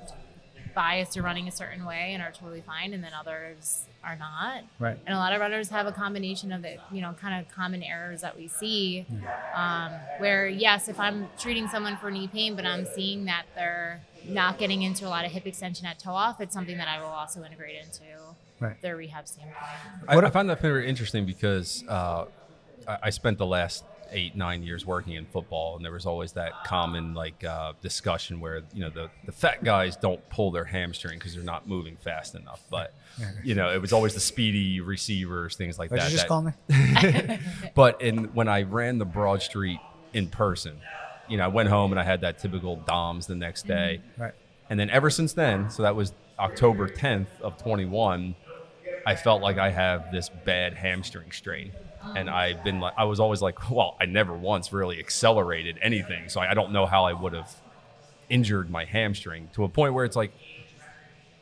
[0.77, 4.63] bias to running a certain way and are totally fine, and then others are not.
[4.79, 4.97] right.
[5.07, 7.81] And a lot of runners have a combination of the, you know, kind of common
[7.81, 9.05] errors that we see.
[9.55, 14.01] Um, where, yes, if I'm treating someone for knee pain, but I'm seeing that they're
[14.27, 16.99] not getting into a lot of hip extension at toe off, it's something that I
[17.01, 18.03] will also integrate into
[18.59, 18.79] Right.
[18.81, 19.57] their rehab standpoint.
[20.07, 22.25] I, What- I find that very interesting because uh,
[22.87, 26.33] I, I spent the last eight nine years working in football, and there was always
[26.33, 30.65] that common like uh, discussion where you know the the fat guys don't pull their
[30.65, 32.93] hamstring because they're not moving fast enough, but
[33.43, 36.11] you know it was always the speedy receivers, things like What'd that.
[36.11, 37.39] you just that- call me?
[37.75, 39.79] but in when I ran the Broad Street
[40.13, 40.77] in person,
[41.27, 44.01] you know, I went home and I had that typical DOMS the next day.
[44.17, 44.33] Right.
[44.69, 48.35] And then ever since then, so that was October 10th of 21,
[49.05, 51.71] I felt like I have this bad hamstring strain.
[52.15, 56.29] And I've been like, I was always like, well, I never once really accelerated anything.
[56.29, 57.51] So I, I don't know how I would have
[58.29, 60.33] injured my hamstring to a point where it's like,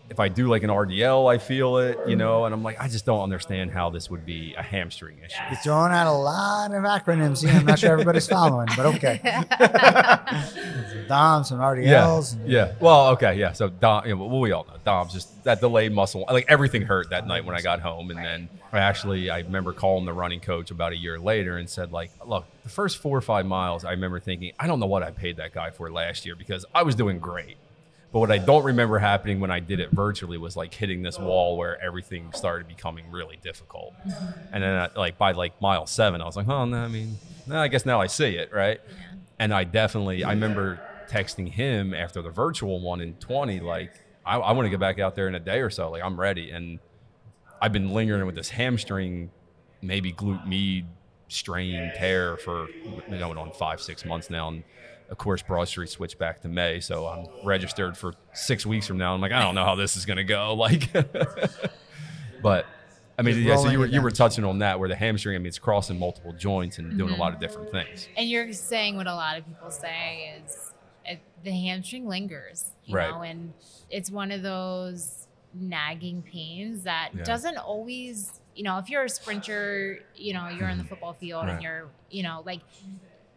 [0.09, 2.87] if I do like an RDL, I feel it, you know, and I'm like, I
[2.87, 5.41] just don't understand how this would be a hamstring issue.
[5.49, 7.57] You're throwing out a lot of acronyms here.
[7.57, 9.19] I'm not sure everybody's following, but okay.
[9.59, 12.33] some DOMs, some RDLs.
[12.35, 12.73] and- Yeah.
[12.79, 13.35] Well, okay.
[13.35, 13.51] Yeah.
[13.53, 16.25] So Dom, yeah, well, we all know Dom's just that delayed muscle.
[16.29, 19.73] Like everything hurt that night when I got home, and then I actually I remember
[19.73, 23.17] calling the running coach about a year later and said like, look, the first four
[23.17, 25.91] or five miles, I remember thinking, I don't know what I paid that guy for
[25.91, 27.57] last year because I was doing great.
[28.15, 31.19] But what I don't remember happening when I did it virtually was like hitting this
[31.19, 33.93] wall where everything started becoming really difficult.
[34.07, 34.53] Mm-hmm.
[34.53, 37.17] And then I, like by like mile seven, I was like, oh, no, I mean,
[37.45, 38.79] no, I guess now I see it, right?
[39.37, 43.91] And I definitely, I remember texting him after the virtual one in 20, like,
[44.25, 45.91] I, I want to get back out there in a day or so.
[45.91, 46.51] Like, I'm ready.
[46.51, 46.79] And
[47.61, 49.29] I've been lingering with this hamstring,
[49.81, 50.85] maybe glute med
[51.27, 52.67] strain tear for
[53.09, 54.47] going on five, six months now.
[54.47, 54.63] And
[55.09, 56.79] of course, Broad Street switched back to May.
[56.79, 59.13] So I'm registered for six weeks from now.
[59.13, 60.55] I'm like, I don't know how this is going to go.
[60.65, 60.89] Like,
[62.41, 62.65] but
[63.17, 65.35] I mean, Just yeah, so you were, you were touching on that where the hamstring,
[65.35, 68.09] I mean, it's crossing multiple joints and doing a lot of different things.
[68.17, 70.73] And you're saying what a lot of people say is
[71.05, 73.09] it, the hamstring lingers, you Right.
[73.11, 73.53] know, and
[73.89, 77.23] it's one of those nagging pains that Yeah.
[77.23, 81.43] doesn't always, you know, if you're a sprinter, you know, you're in the football field
[81.43, 81.47] Mm-hmm.
[81.47, 81.53] Right.
[81.53, 82.61] and you're, you know, like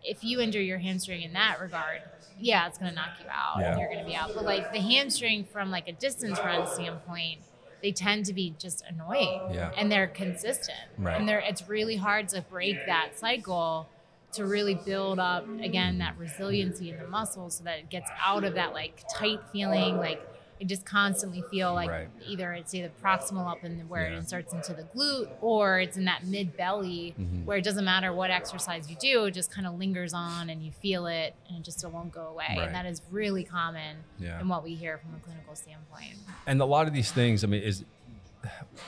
[0.08, 2.00] if you injure your hamstring in that regard,
[2.40, 3.72] yeah, it's going to knock you out Yeah.
[3.72, 4.32] and you're going to be out.
[4.34, 7.40] But like the hamstring from like a distance run standpoint,
[7.82, 9.70] they tend to be just annoying Yeah.
[9.76, 10.78] and they're consistent.
[10.96, 11.18] Right.
[11.18, 13.88] And they're it's really hard to break that cycle
[14.32, 18.44] to really build up again that resiliency in the muscle so that it gets out
[18.44, 20.20] of that like tight feeling like
[20.60, 22.08] I just constantly feel like Right.
[22.26, 24.16] either it's either proximal up in the, where Yeah.
[24.16, 27.44] it inserts into the glute or it's in that mid belly Mhm.
[27.44, 30.64] where it doesn't matter what exercise you do, it just kind of lingers on and
[30.64, 32.46] you feel it and it just it won't go away.
[32.48, 32.58] Right.
[32.66, 34.40] And that is really common Yeah.
[34.40, 36.16] in what we hear from a clinical standpoint.
[36.46, 37.84] and a lot of these things i mean is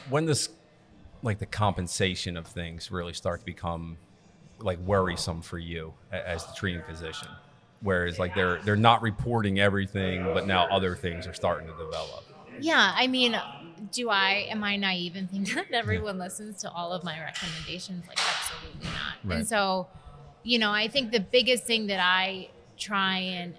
[0.08, 0.48] when this
[1.22, 3.98] like the compensation of things really start to become
[4.58, 7.28] like worrisome for you as the treating physician
[7.82, 12.24] whereas like they're they're not reporting everything but now other things are starting to develop
[12.60, 13.40] Yeah, I mean,
[13.92, 18.06] do I am I naive and think that everyone listens to all of my recommendations?
[18.06, 19.14] Like absolutely not.
[19.24, 19.38] Right.
[19.38, 19.88] And so,
[20.42, 23.54] you know, I think the biggest thing that I try and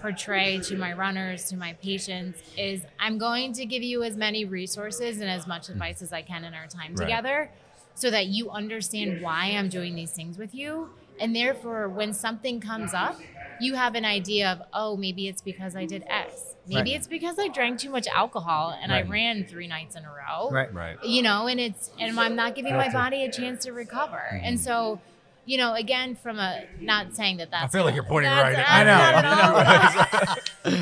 [0.00, 4.44] portray to my runners, to my patients is I'm going to give you as many
[4.44, 5.70] resources and as much mm.
[5.70, 7.04] advice as I can in our time Right.
[7.06, 7.50] together
[7.94, 10.90] so that you understand why I'm doing these things with you.
[11.20, 13.18] And therefore, when something comes up,
[13.60, 16.54] you have an idea of, oh, maybe it's because I did X.
[16.66, 16.96] Maybe Right.
[16.98, 20.50] it's because I drank too much alcohol and I ran three nights in a row.
[20.50, 20.72] Right.
[20.72, 21.02] right.
[21.02, 24.20] You know and it's and i'm not giving my body a chance to recover.
[24.32, 24.44] Mm-hmm.
[24.44, 25.00] And so
[25.46, 28.54] you know again from a not saying that that's I feel like you're pointing right
[28.54, 28.98] at- I know.
[28.98, 30.76] not at all.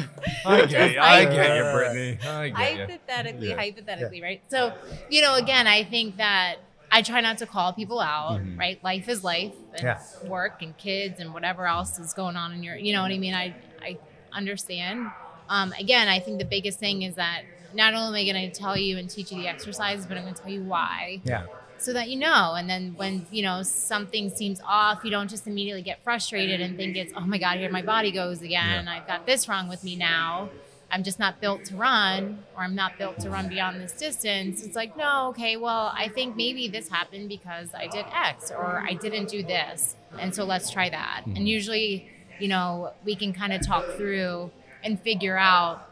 [0.44, 0.99] i get you.
[0.99, 2.18] I i get get you brittany.
[2.25, 2.79] I get you.
[2.87, 3.55] hypothetically Yeah.
[3.57, 4.42] hypothetically right?
[4.51, 4.72] So
[5.09, 6.57] you know again i think that
[6.90, 8.59] i try not to call people out Mhm.
[8.59, 9.99] right life is life and Yeah.
[10.22, 13.18] work and kids and whatever else is going on in your you know what i
[13.18, 13.99] mean i i
[14.33, 15.12] understand
[15.49, 18.59] um, again i think the biggest thing is that not only am i going to
[18.59, 21.46] tell you and teach you the exercises but i'm going to tell you why Yeah.
[21.79, 25.46] so that you know and then when you know something seems off you don't just
[25.46, 29.07] immediately get frustrated and think it's oh my god here my body goes again i've
[29.07, 30.53] got this wrong with me now
[30.90, 34.64] i'm just not built to run or i'm not built to run beyond this distance
[34.64, 38.85] it's like no okay well i think maybe this happened because i did x or
[38.88, 43.33] i didn't do this and so let's try that and usually you know we can
[43.33, 44.51] kind of talk through
[44.85, 45.90] and figure out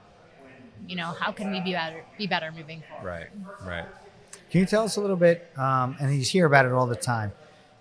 [0.87, 3.87] you know how can we be better be better moving forward right right
[4.51, 5.51] Can you tell us a little bit?
[5.57, 7.33] Um, and you hear about it all the time.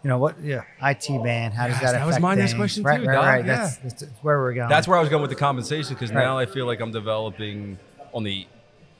[0.03, 0.39] You know what?
[0.41, 1.53] Yeah, IT band.
[1.53, 1.99] How does Yes, that?
[1.99, 3.45] that was affect my next question right, too, Right, Doc, right.
[3.45, 3.55] yeah.
[3.81, 4.67] That's, that's where we're going.
[4.69, 6.23] that's where i was going with the compensation because Right.
[6.23, 7.77] now i feel like i'm developing
[8.13, 8.45] on the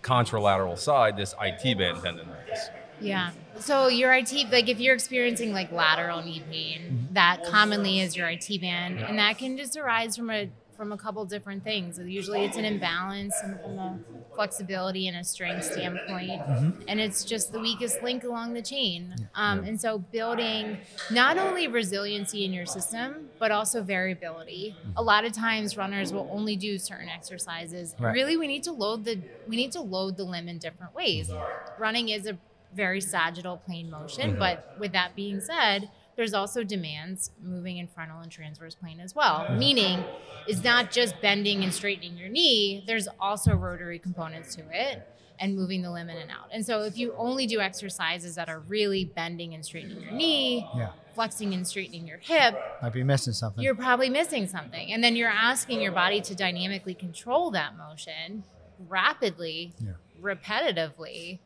[0.02, 2.70] contralateral side this it band tendonitis
[3.02, 3.32] Yeah.
[3.60, 7.14] So your IT, like if you're experiencing like lateral knee pain, mm-hmm.
[7.14, 10.98] that commonly is your IT band, and that can just arise from a from a
[10.98, 12.00] couple different things.
[12.00, 14.00] Usually, it's an imbalance and from a
[14.36, 16.82] flexibility and a strength standpoint, mm-hmm.
[16.88, 19.16] and it's just the weakest link along the chain.
[19.36, 20.78] Um, And so, building
[21.12, 24.76] not only resiliency in your system, but also variability.
[24.78, 24.98] Mm-hmm.
[24.98, 27.96] A lot of times, runners will only do certain exercises.
[28.00, 28.14] Right.
[28.14, 31.30] Really, we need to load the we need to load the limb in different ways.
[31.30, 31.82] Mm-hmm.
[31.82, 32.38] Running is a
[32.76, 38.20] very sagittal plane motion, but with that being said, there's also demands moving in frontal
[38.20, 39.48] and transverse plane as well.
[39.58, 40.04] Meaning,
[40.48, 42.84] it's not just bending and straightening your knee.
[42.86, 45.08] There's also rotary components to it
[45.40, 46.50] and moving the limb in and out.
[46.52, 50.68] And so, if you only do exercises that are really bending and straightening your knee,
[50.76, 50.92] Yeah.
[51.16, 53.64] flexing and straightening your hip, Might be missing something.
[53.64, 54.92] you're probably missing something.
[54.94, 58.44] And then you're asking your body to dynamically control that motion
[58.88, 59.94] rapidly, Yeah.
[60.22, 61.40] repetitively,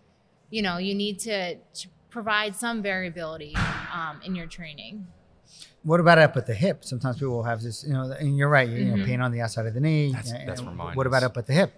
[0.50, 3.56] you know, you need to, to provide some variability
[3.94, 5.08] um, in your training.
[5.84, 6.84] What about up at the hip?
[6.84, 9.06] Sometimes people will have this, you know, and you're right, you know, Mhm.
[9.06, 10.12] pain on the outside of the knee.
[10.12, 11.74] That's- and- that's and what What about up at the hip?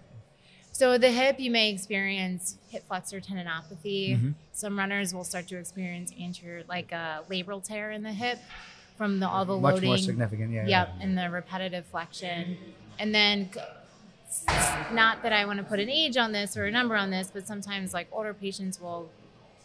[0.72, 4.18] So the hip, you may experience hip flexor tendinopathy.
[4.18, 4.34] Mhm.
[4.52, 8.38] Some runners will start to experience anterior, like a labral tear in the hip
[8.96, 9.88] from the all the Much loading.
[9.90, 10.66] more significant, yeah.
[10.66, 12.56] Yep, and the repetitive flexion.
[12.98, 13.50] And then,
[14.92, 17.30] not that I want to put an age on this or a number on this,
[17.32, 19.10] but sometimes like older patients will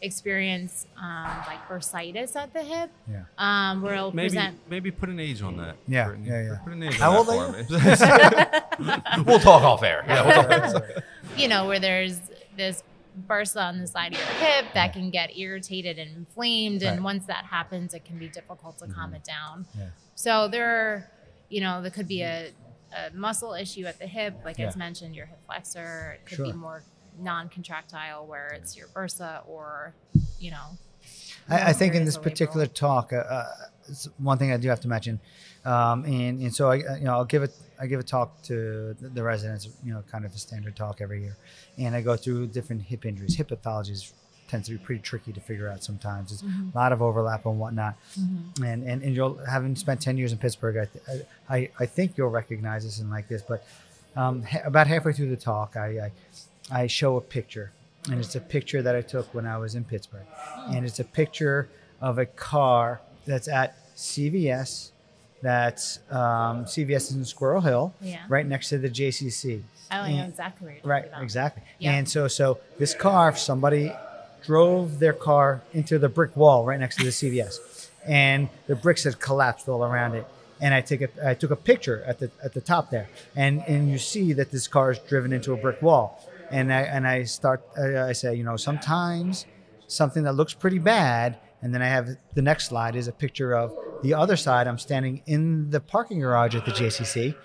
[0.02, 3.24] experience um, like bursitis at the hip, Yeah.
[3.38, 4.60] um, where it'll Maybe present.
[4.70, 5.76] maybe put an age on that.
[5.88, 6.28] Yeah, Brittany.
[6.30, 6.58] yeah, yeah.
[6.64, 7.72] Put an age How on old that
[8.80, 9.24] are for me.
[9.26, 10.04] we'll talk off air.
[10.08, 10.84] Yeah, we'll talk.
[11.38, 12.20] you know, where there's
[12.58, 12.84] this
[13.28, 16.84] bursa on the side of your hip that can get irritated and inflamed.
[16.84, 19.66] And once that happens, it can be difficult to calm it down.
[19.78, 19.86] Yeah.
[20.16, 21.10] So there are,
[21.50, 22.52] you know, there could be a,
[22.96, 24.68] a muscle issue at the hip, like Yeah.
[24.68, 26.18] as mentioned, your hip flexor.
[26.20, 26.46] It could Sure.
[26.48, 26.84] be more
[27.20, 29.94] non-contractile, where it's your bursa or,
[30.40, 30.78] you know.
[31.50, 33.46] I, I think in this particular talk, uh, uh,
[33.88, 35.20] it's one thing I do have to mention,
[35.64, 38.42] um, and and so I, uh, you know, I'll give it, I give a talk
[38.44, 41.38] to the, residents, you know, kind of a standard talk every year,
[41.78, 43.36] and I go through different hip injuries.
[43.36, 44.12] Hip pathologies
[44.48, 46.32] tends to be pretty tricky to figure out sometimes.
[46.32, 47.96] It's a lot of overlap and whatnot,
[48.64, 51.86] and, and and you'll having spent ten years in Pittsburgh, I th- I, I, I
[51.86, 53.64] think you'll recognize this and like this, but
[54.16, 56.12] um, ha- about halfway through the talk, I, I
[56.72, 57.72] I show a picture,
[58.10, 60.26] and it's a picture that I took when I was in Pittsburgh,
[60.70, 61.70] and it's a picture
[62.02, 64.92] of a car that's at CVS.
[65.42, 68.22] That's um, CVS is in Squirrel Hill, Yeah.
[68.30, 69.62] right next to the JCC.
[69.92, 71.22] I don't know exactly what you're Right, about.
[71.22, 71.62] exactly.
[71.78, 71.92] Yeah.
[71.92, 73.92] And so, so this car, somebody
[74.44, 79.04] drove their car into the brick wall right next to the CVS, and the bricks
[79.04, 80.26] had collapsed all around it.
[80.62, 83.62] And I take a, I took a picture at the at the top there, and
[83.68, 86.24] and you see that this car is driven into a brick wall.
[86.52, 89.46] And I and I start, I I say, you know, sometimes
[89.88, 93.54] something that looks pretty bad, and then I have the next slide is a picture
[93.54, 94.68] of the other side.
[94.68, 97.36] I'm standing in the parking garage at the JCC,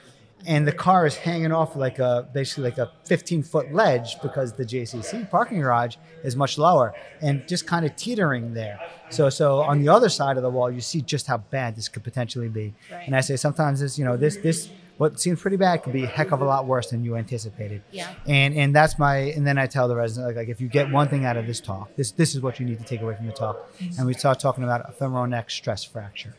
[0.46, 4.52] and the car is hanging off like a basically like a 15 foot ledge because
[4.52, 8.78] the JCC parking garage is much lower and just kind of teetering there.
[9.10, 11.88] So so on the other side of the wall, you see just how bad this
[11.88, 12.74] could potentially be.
[12.90, 13.06] Right.
[13.06, 16.04] And I say sometimes this, you know, this this what seems pretty bad could be
[16.04, 17.80] a heck of a lot worse than you anticipated.
[17.90, 18.12] Yeah.
[18.26, 20.90] And and that's my and then I tell the resident like, like if you get
[20.90, 23.16] one thing out of this talk, this this is what you need to take away
[23.16, 23.56] from the talk.
[23.96, 26.34] And we start talking about a femoral neck stress fracture.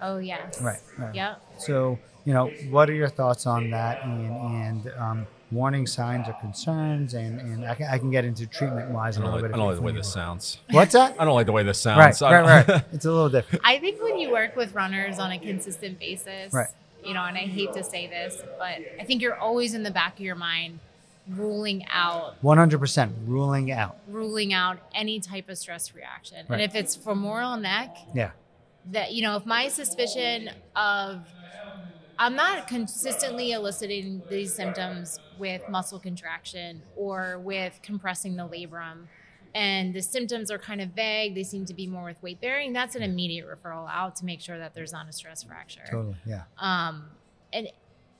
[0.00, 0.62] Oh, yes.
[0.62, 0.80] Right.
[0.96, 1.14] right.
[1.14, 1.42] Yep.
[1.58, 6.32] So, you know, what are your thoughts on that and, and um, warning signs or
[6.34, 7.12] concerns?
[7.12, 9.50] And, and I, can, I can get into treatment wise I a don't little like,
[9.50, 9.54] bit.
[9.54, 10.60] I don't like the way you this sounds.
[10.70, 11.16] What's that?
[11.18, 12.22] I don't like the way this sounds.
[12.22, 12.82] I- right, right.
[12.92, 13.62] It's a little different.
[13.66, 16.68] I think when you work with runners on a consistent basis, Right.
[17.08, 19.90] You know, and I hate to say this, but I think you're always in the
[19.90, 20.78] back of your mind
[21.28, 23.96] ruling out 100% ruling out.
[24.08, 26.44] ruling out any type of stress reaction.
[26.48, 26.60] Right.
[26.60, 28.30] And if it's femoral neck, Yeah.
[28.92, 31.26] that you know, if my suspicion of
[32.20, 39.04] I'm not consistently eliciting these symptoms with muscle contraction or with compressing the labrum
[39.58, 42.72] and the symptoms are kind of vague, they seem to be more with weight bearing,
[42.72, 45.82] that's an immediate referral out to make sure that there's not a stress fracture.
[45.90, 46.14] Totally.
[46.24, 46.42] Yeah.
[46.58, 47.06] Um,
[47.52, 47.66] and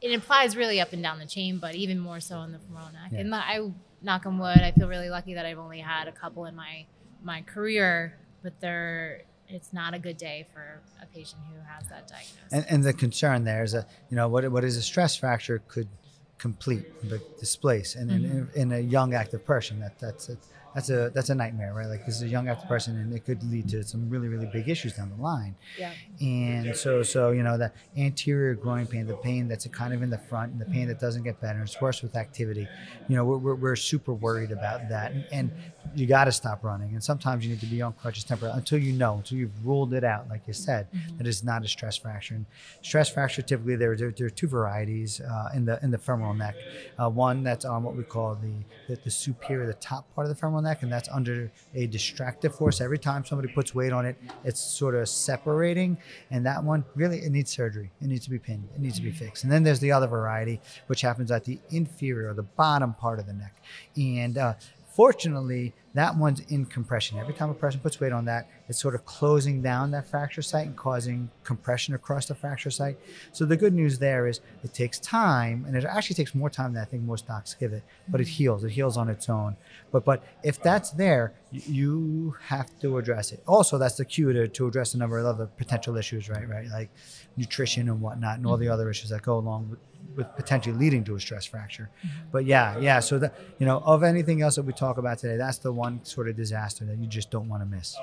[0.00, 2.90] it applies really up and down the chain, but even more so in the femoral
[2.92, 3.12] neck.
[3.12, 3.20] Yeah.
[3.20, 3.70] And I
[4.02, 6.86] knock on wood, I feel really lucky that I've only had a couple in my
[7.22, 12.08] my career, but they're it's not a good day for a patient who has that
[12.08, 12.52] diagnosis.
[12.52, 15.62] And, and the concern there is a, you know, what, what is a stress fracture
[15.68, 15.88] could
[16.36, 17.94] complete, but displace.
[17.94, 20.36] And in, in a young active person, that that's a,
[20.78, 21.88] that's a that's a nightmare, right?
[21.88, 24.46] Like this is a young active person, and it could lead to some really really
[24.46, 25.56] big issues down the line.
[25.76, 25.92] yeah.
[26.20, 30.10] And so, so you know, the anterior groin pain, the pain that's kind of in
[30.10, 32.68] the front, and the pain that doesn't get better, it's worse with activity.
[33.08, 35.50] You know, we're, we're, we're super worried about that, and, and
[35.94, 36.94] you got to stop running.
[36.94, 39.94] And sometimes you need to be on crutches temporarily until you know, until you've ruled
[39.94, 42.34] it out, like you said, that it's not a stress fracture.
[42.34, 42.46] And
[42.82, 46.34] stress fracture typically there there, there are two varieties uh, in the in the femoral
[46.34, 46.56] neck.
[46.98, 48.52] Uh, one that's on what we call the,
[48.94, 52.54] the the superior, the top part of the femoral neck, and that's under a distractive
[52.54, 52.80] force.
[52.80, 55.98] Every time somebody puts weight on it, it's sort of separating.
[56.30, 57.90] And that one really it needs surgery.
[58.00, 58.68] It needs to be pinned.
[58.74, 59.44] It needs to be fixed.
[59.44, 63.26] And then there's the other variety, which happens at the inferior, the bottom part of
[63.26, 63.54] the neck,
[63.96, 64.54] and uh,
[64.98, 67.20] Fortunately, that one's in compression.
[67.20, 70.42] Every time a person puts weight on that, it's sort of closing down that fracture
[70.42, 72.98] site and causing compression across the fracture site.
[73.30, 76.72] So the good news there is it takes time, and it actually takes more time
[76.72, 78.32] than I think most docs give it, but it mm-hmm.
[78.32, 78.64] heals.
[78.64, 79.56] It heals on its own.
[79.92, 83.40] But but if that's there, you have to address it.
[83.46, 86.48] Also, that's the cue to, to address a number of other potential issues, right?
[86.48, 86.90] Right, like
[87.36, 88.74] nutrition and whatnot, and all the mm-hmm.
[88.74, 89.78] other issues that go along with,
[90.16, 91.90] with potentially leading to a stress fracture.
[92.32, 93.00] But yeah, yeah.
[93.00, 96.04] So that you know, of anything else that we talk about today, that's the one
[96.04, 97.96] sort of disaster that you just don't want to miss.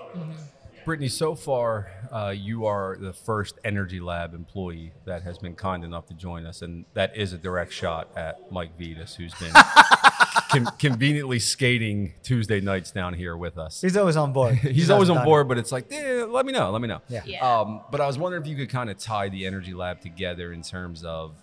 [0.85, 5.83] Brittany, so far, uh, you are the first Energy Lab employee that has been kind
[5.83, 9.51] enough to join us, and that is a direct shot at Mike Vitas, who's been
[10.51, 13.81] con- conveniently skating Tuesday nights down here with us.
[13.81, 14.55] He's always on board.
[14.57, 17.01] He's always on board, but it's like, eh, let me know, let me know.
[17.09, 17.23] Yeah.
[17.25, 17.59] Yeah.
[17.59, 20.53] Um, but I was wondering if you could kind of tie the Energy Lab together
[20.53, 21.35] in terms of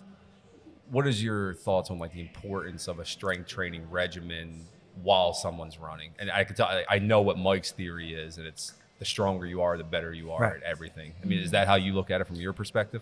[0.91, 4.65] what is your thoughts on like the importance of a strength training regimen
[5.01, 6.11] while someone's running?
[6.19, 9.45] And I could tell, I- I know what Mike's theory is, and it's the stronger
[9.45, 10.55] you are, the better you are Right.
[10.57, 11.13] at everything.
[11.21, 13.01] I mean, is that how you look at it from your perspective?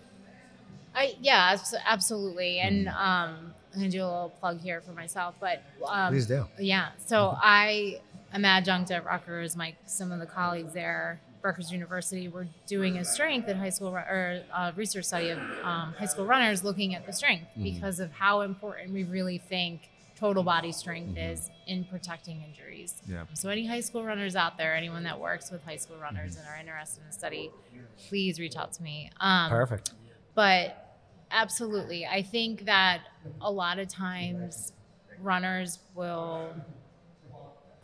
[0.95, 2.59] I yeah, absolutely.
[2.59, 2.97] And Mm-hmm.
[2.97, 6.45] um, I'm gonna do a little plug here for myself, but um, Please do.
[6.59, 6.89] Yeah.
[7.05, 8.01] So I
[8.33, 9.55] am adjunct at Rutgers.
[9.55, 13.89] My some of the colleagues there, Rutgers University, were doing a strength at high school
[13.89, 18.11] or a research study of um, high school runners looking at the strength because of
[18.11, 23.01] how important we really think total body strength is in protecting injuries.
[23.07, 23.23] Yeah.
[23.33, 26.45] So any high school runners out there, anyone that works with high school runners and
[26.47, 27.51] are interested in the study,
[28.07, 29.09] please reach out to me.
[29.19, 29.93] Um, Perfect.
[30.35, 30.87] but
[31.31, 33.01] absolutely i think that
[33.39, 34.73] a lot of times
[35.21, 36.53] runners will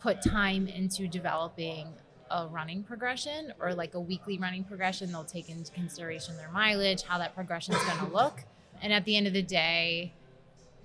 [0.00, 1.88] put time into developing
[2.30, 7.02] a running progression or like a weekly running progression they'll take into consideration their mileage
[7.02, 8.44] how that progression is going to look.
[8.82, 10.12] And at the end of the day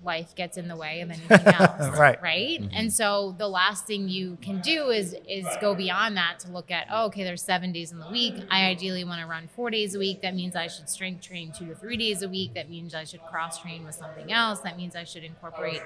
[0.03, 2.21] life gets in the way of anything else Right.
[2.21, 2.61] right?
[2.61, 2.73] Mm-hmm.
[2.73, 6.71] And so the last thing you can do is is go beyond that to look
[6.71, 8.35] at oh okay there's seven days in the week.
[8.51, 10.21] I ideally want to run four days a week.
[10.21, 12.53] That means i should strength train two to three days a week.
[12.55, 14.59] That means i should cross train with something else.
[14.59, 15.81] That means i should incorporate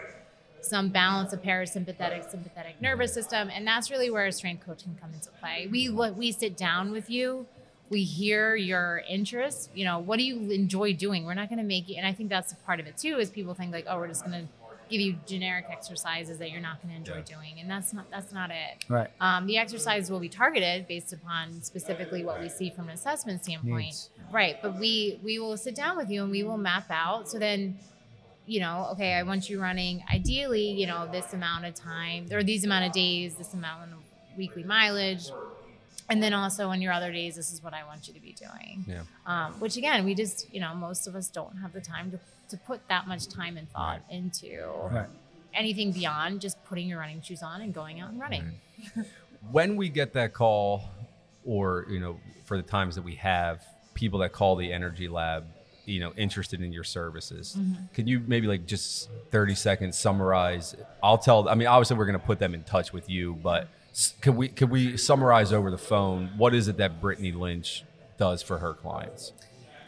[0.67, 5.15] some balance of parasympathetic sympathetic nervous system and that's really where a strength coaching comes
[5.15, 5.67] into play.
[5.71, 7.45] We we sit down with you
[7.89, 11.25] we hear your interests you know what do you enjoy doing?
[11.25, 13.29] We're not going to make you and i think that's part of it too is
[13.29, 14.47] people think like oh we're just going to
[14.89, 18.31] give you generic exercises that you're not going to enjoy doing and that's not that's
[18.31, 18.85] not it.
[18.87, 19.09] Right.
[19.19, 23.43] um, the exercises will be targeted based upon specifically what we see from an assessment
[23.43, 23.85] standpoint.
[23.85, 24.09] Needs.
[24.31, 27.37] right but we we will sit down with you and we will map out so
[27.39, 27.77] then
[28.47, 32.41] you know okay i want you running ideally you know this amount of time or
[32.43, 33.99] these amount of days this amount of
[34.37, 35.25] weekly mileage.
[36.09, 38.33] And then also on your other days this is what i want you to be
[38.33, 38.85] doing.
[38.87, 39.01] Yeah.
[39.25, 42.19] um, which again we just you know most of us don't have the time to,
[42.49, 44.47] to put that much time and thought into
[44.91, 45.07] Right.
[45.53, 48.45] anything beyond just putting your running shoes on and going out and running.
[49.51, 50.83] When we get that call
[51.45, 53.61] or you know for the times that we have
[53.93, 55.45] people that call the energy lab
[55.87, 57.55] you know interested in your services.
[57.57, 57.85] Mm-hmm.
[57.93, 60.75] can you maybe like just 30 seconds summarize?
[61.01, 63.69] I'll tell i mean obviously we're going to put them in touch with you but
[64.21, 67.83] can we can we summarize over the phone what is it that brittany lynch
[68.17, 69.31] does for her clients?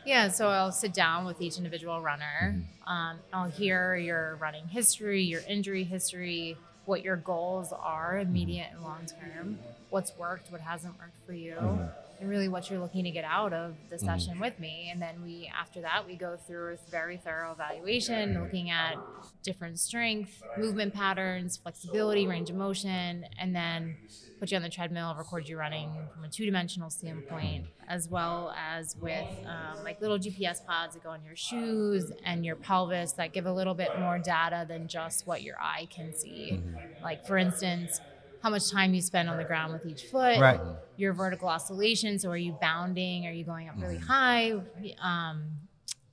[0.05, 2.63] Yeah, so I'll sit down with each individual runner.
[2.87, 8.81] Um, I'll hear your running history, your injury history, what your goals are, immediate and
[8.81, 9.59] long term,
[9.89, 11.85] what's worked, what hasn't worked for you, mm-hmm.
[12.19, 14.05] and really what you're looking to get out of the mm-hmm.
[14.05, 14.89] session with me.
[14.91, 18.95] And then we, after that, we go through a very thorough evaluation, looking at
[19.43, 23.95] different strength, movement patterns, flexibility, range of motion, and then
[24.39, 28.53] put you on the treadmill, record you running from a two dimensional standpoint, as well
[28.57, 33.13] as with um, like little GPS pods that go on your shoes and your pelvis
[33.13, 36.51] that give a little bit more data than just what your eye can see.
[36.53, 37.03] Mm-hmm.
[37.03, 37.99] Like, for instance,
[38.41, 40.59] how much time you spend on the ground with each foot, Right.
[40.97, 42.17] your vertical oscillation.
[42.19, 43.25] So, are you bounding?
[43.27, 44.53] Are you going up really high?
[45.01, 45.51] Um,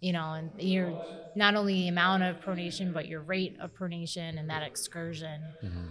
[0.01, 0.93] you know, and your
[1.35, 5.41] not only the amount of pronation, but your rate of pronation and that excursion.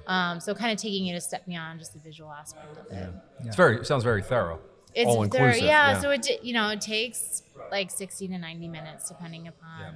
[0.08, 3.10] Um, so, kind of taking it a step beyond just the visual aspect of it.
[3.46, 4.60] it's very it sounds very thorough
[4.94, 8.68] It's all there, inclusive yeah, So it you know it takes like sixty to ninety
[8.68, 9.96] minutes depending upon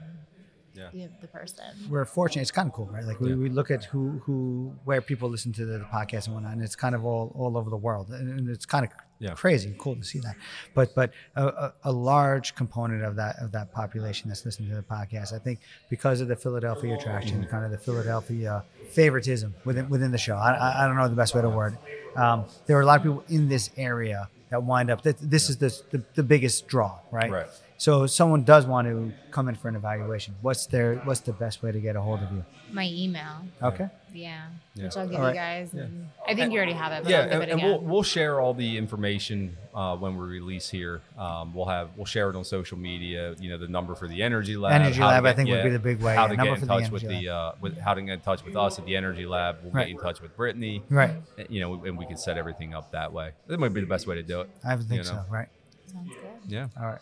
[0.79, 0.89] Yeah.
[0.93, 1.65] The, the person.
[1.89, 2.43] we're fortunate.
[2.43, 3.03] It's kind of cool, right?
[3.03, 6.53] Like we, we look at who who where people listen to the, podcast and whatnot,
[6.53, 9.33] and it's kind of all all over the world, and, and it's kind of Yeah.
[9.43, 10.35] crazy, cool to see that.
[10.77, 14.75] But but a, a, a large component of that of that population that's listening to
[14.75, 15.59] the podcast, I think,
[15.89, 20.35] because of the Philadelphia attraction, kind of the Philadelphia favoritism within within the show.
[20.37, 21.73] I, I, I don't know the best way to word.
[21.85, 22.17] it.
[22.17, 25.01] Um, there are a lot of people in this area that wind up.
[25.03, 27.31] That this is the, the the biggest draw, right?
[27.31, 27.47] Right.
[27.79, 31.31] So if someone does want to come in for an evaluation, what's their what's the
[31.31, 32.43] best way to get a hold of you?
[32.73, 33.87] My email, Okay.
[34.13, 34.83] yeah, Yeah.
[34.83, 35.73] which I'll give All you guys.
[35.73, 37.79] And I think you already have it, but yeah, I'll give and, it and we'll
[37.79, 40.99] we'll share all the information uh, when we release here.
[41.17, 43.33] Um, we'll have we'll share it on social media.
[43.39, 44.73] You know, the number for the Energy Lab.
[44.73, 46.51] Energy how to Lab, I get- think, would be the big way, How to number
[46.55, 48.43] get for in the touch with Energy the uh, with how to get in touch
[48.43, 49.55] with us at the Energy Lab.
[49.63, 49.87] We'll Right.
[49.87, 50.83] get in touch with Brittany.
[50.89, 51.15] Right.
[51.47, 53.31] You know, and we can set everything up that way.
[53.47, 54.49] That might be the best way to do it.
[54.65, 55.23] I would think you know?
[55.25, 55.31] so.
[55.31, 55.47] Right.
[55.87, 56.51] Sounds good.
[56.51, 56.67] Yeah.
[56.77, 56.99] All right.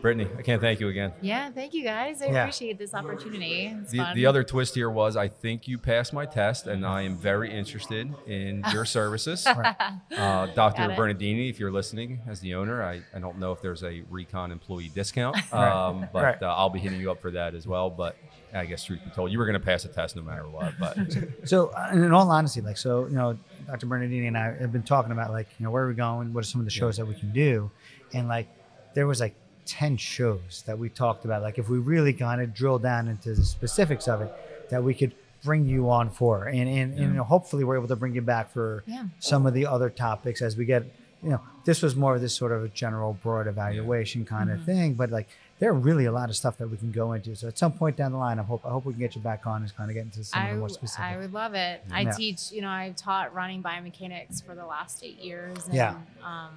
[0.00, 1.12] Brittany, I can't thank you again.
[1.20, 2.22] Yeah, thank you guys.
[2.22, 2.40] I Yeah.
[2.40, 3.76] appreciate this opportunity.
[3.90, 7.18] The, the other twist here was I think you passed my test, and I am
[7.18, 9.46] very interested in your services.
[9.46, 10.88] Uh, Dr.
[10.88, 10.96] Got.
[10.96, 14.52] Bernardini, if you're listening as the owner, I, I don't know if there's a Recon
[14.52, 16.42] employee discount, um, but Right.
[16.42, 17.90] uh, I'll be hitting you up for that as well.
[17.90, 18.16] But
[18.54, 20.72] I guess truth be told, you were going to pass a test no matter what.
[20.80, 20.96] But
[21.44, 23.84] So, uh, in all honesty, like, so, you know, Dr.
[23.84, 26.32] Bernardini and I have been talking about, like, you know, where are we going?
[26.32, 27.70] What are some of the shows that we can do?
[28.14, 28.48] And, like,
[28.94, 29.36] there was like
[29.70, 31.42] 10 shows that we talked about.
[31.42, 34.32] Like, if we really kind of drill down into the specifics of it,
[34.70, 35.12] that we could
[35.44, 36.44] bring you on for.
[36.46, 39.04] And, and, and you know, hopefully we're able to bring you back for Yeah.
[39.20, 40.82] some of the other topics as we get,
[41.22, 44.64] you know, this was more of this sort of a general broad evaluation kind of
[44.64, 44.94] thing.
[44.94, 45.28] But, like,
[45.60, 47.36] there are really a lot of stuff that we can go into.
[47.36, 49.20] So at some point down the line, I hope I hope we can get you
[49.22, 51.04] back on and kind of get into some of the more specific.
[51.04, 51.84] I would love it.
[51.92, 52.10] I Yeah.
[52.12, 55.64] teach, you know, I've taught running biomechanics for the last eight years.
[55.66, 55.96] And, Yeah.
[56.24, 56.50] Um,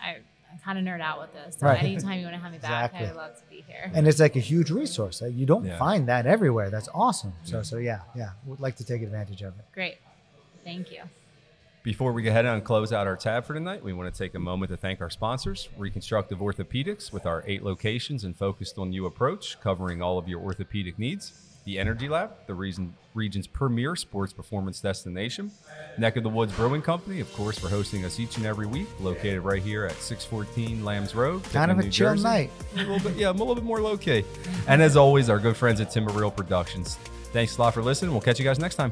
[0.00, 0.18] I,
[0.52, 1.56] I kind of nerd out with this.
[1.58, 1.82] So Right.
[1.82, 3.90] anytime you want to have me back, I would love to be here.
[3.94, 5.20] and it's like a huge resource.
[5.22, 5.78] Like, You don't Yeah.
[5.78, 6.70] find that everywhere.
[6.70, 7.32] That's awesome.
[7.44, 9.64] So so yeah, yeah, would like to take advantage of it.
[9.72, 9.98] Great.
[10.64, 11.02] Thank you.
[11.84, 14.34] Before we go ahead and close out our tab for tonight, we want to take
[14.34, 18.92] a moment to thank our sponsors, Reconstructive Orthopedics, with our eight locations and focused on
[18.92, 21.32] you approach, covering all of your orthopedic needs.
[21.68, 25.50] The Energy Lab, the reason, region's premier sports performance destination.
[25.98, 28.86] Neck of the Woods Brewing Company, of course, for hosting us each and every week,
[29.00, 31.44] located right here at 614 Lambs Road.
[31.52, 32.22] Kind of a New chill Jersey.
[32.22, 32.50] night.
[32.72, 34.24] A little bit, yeah, a little bit more low key.
[34.66, 36.94] And as always, our good friends at Timber Real Productions.
[37.34, 38.12] Thanks a lot for listening.
[38.12, 38.90] We'll catch you guys next time.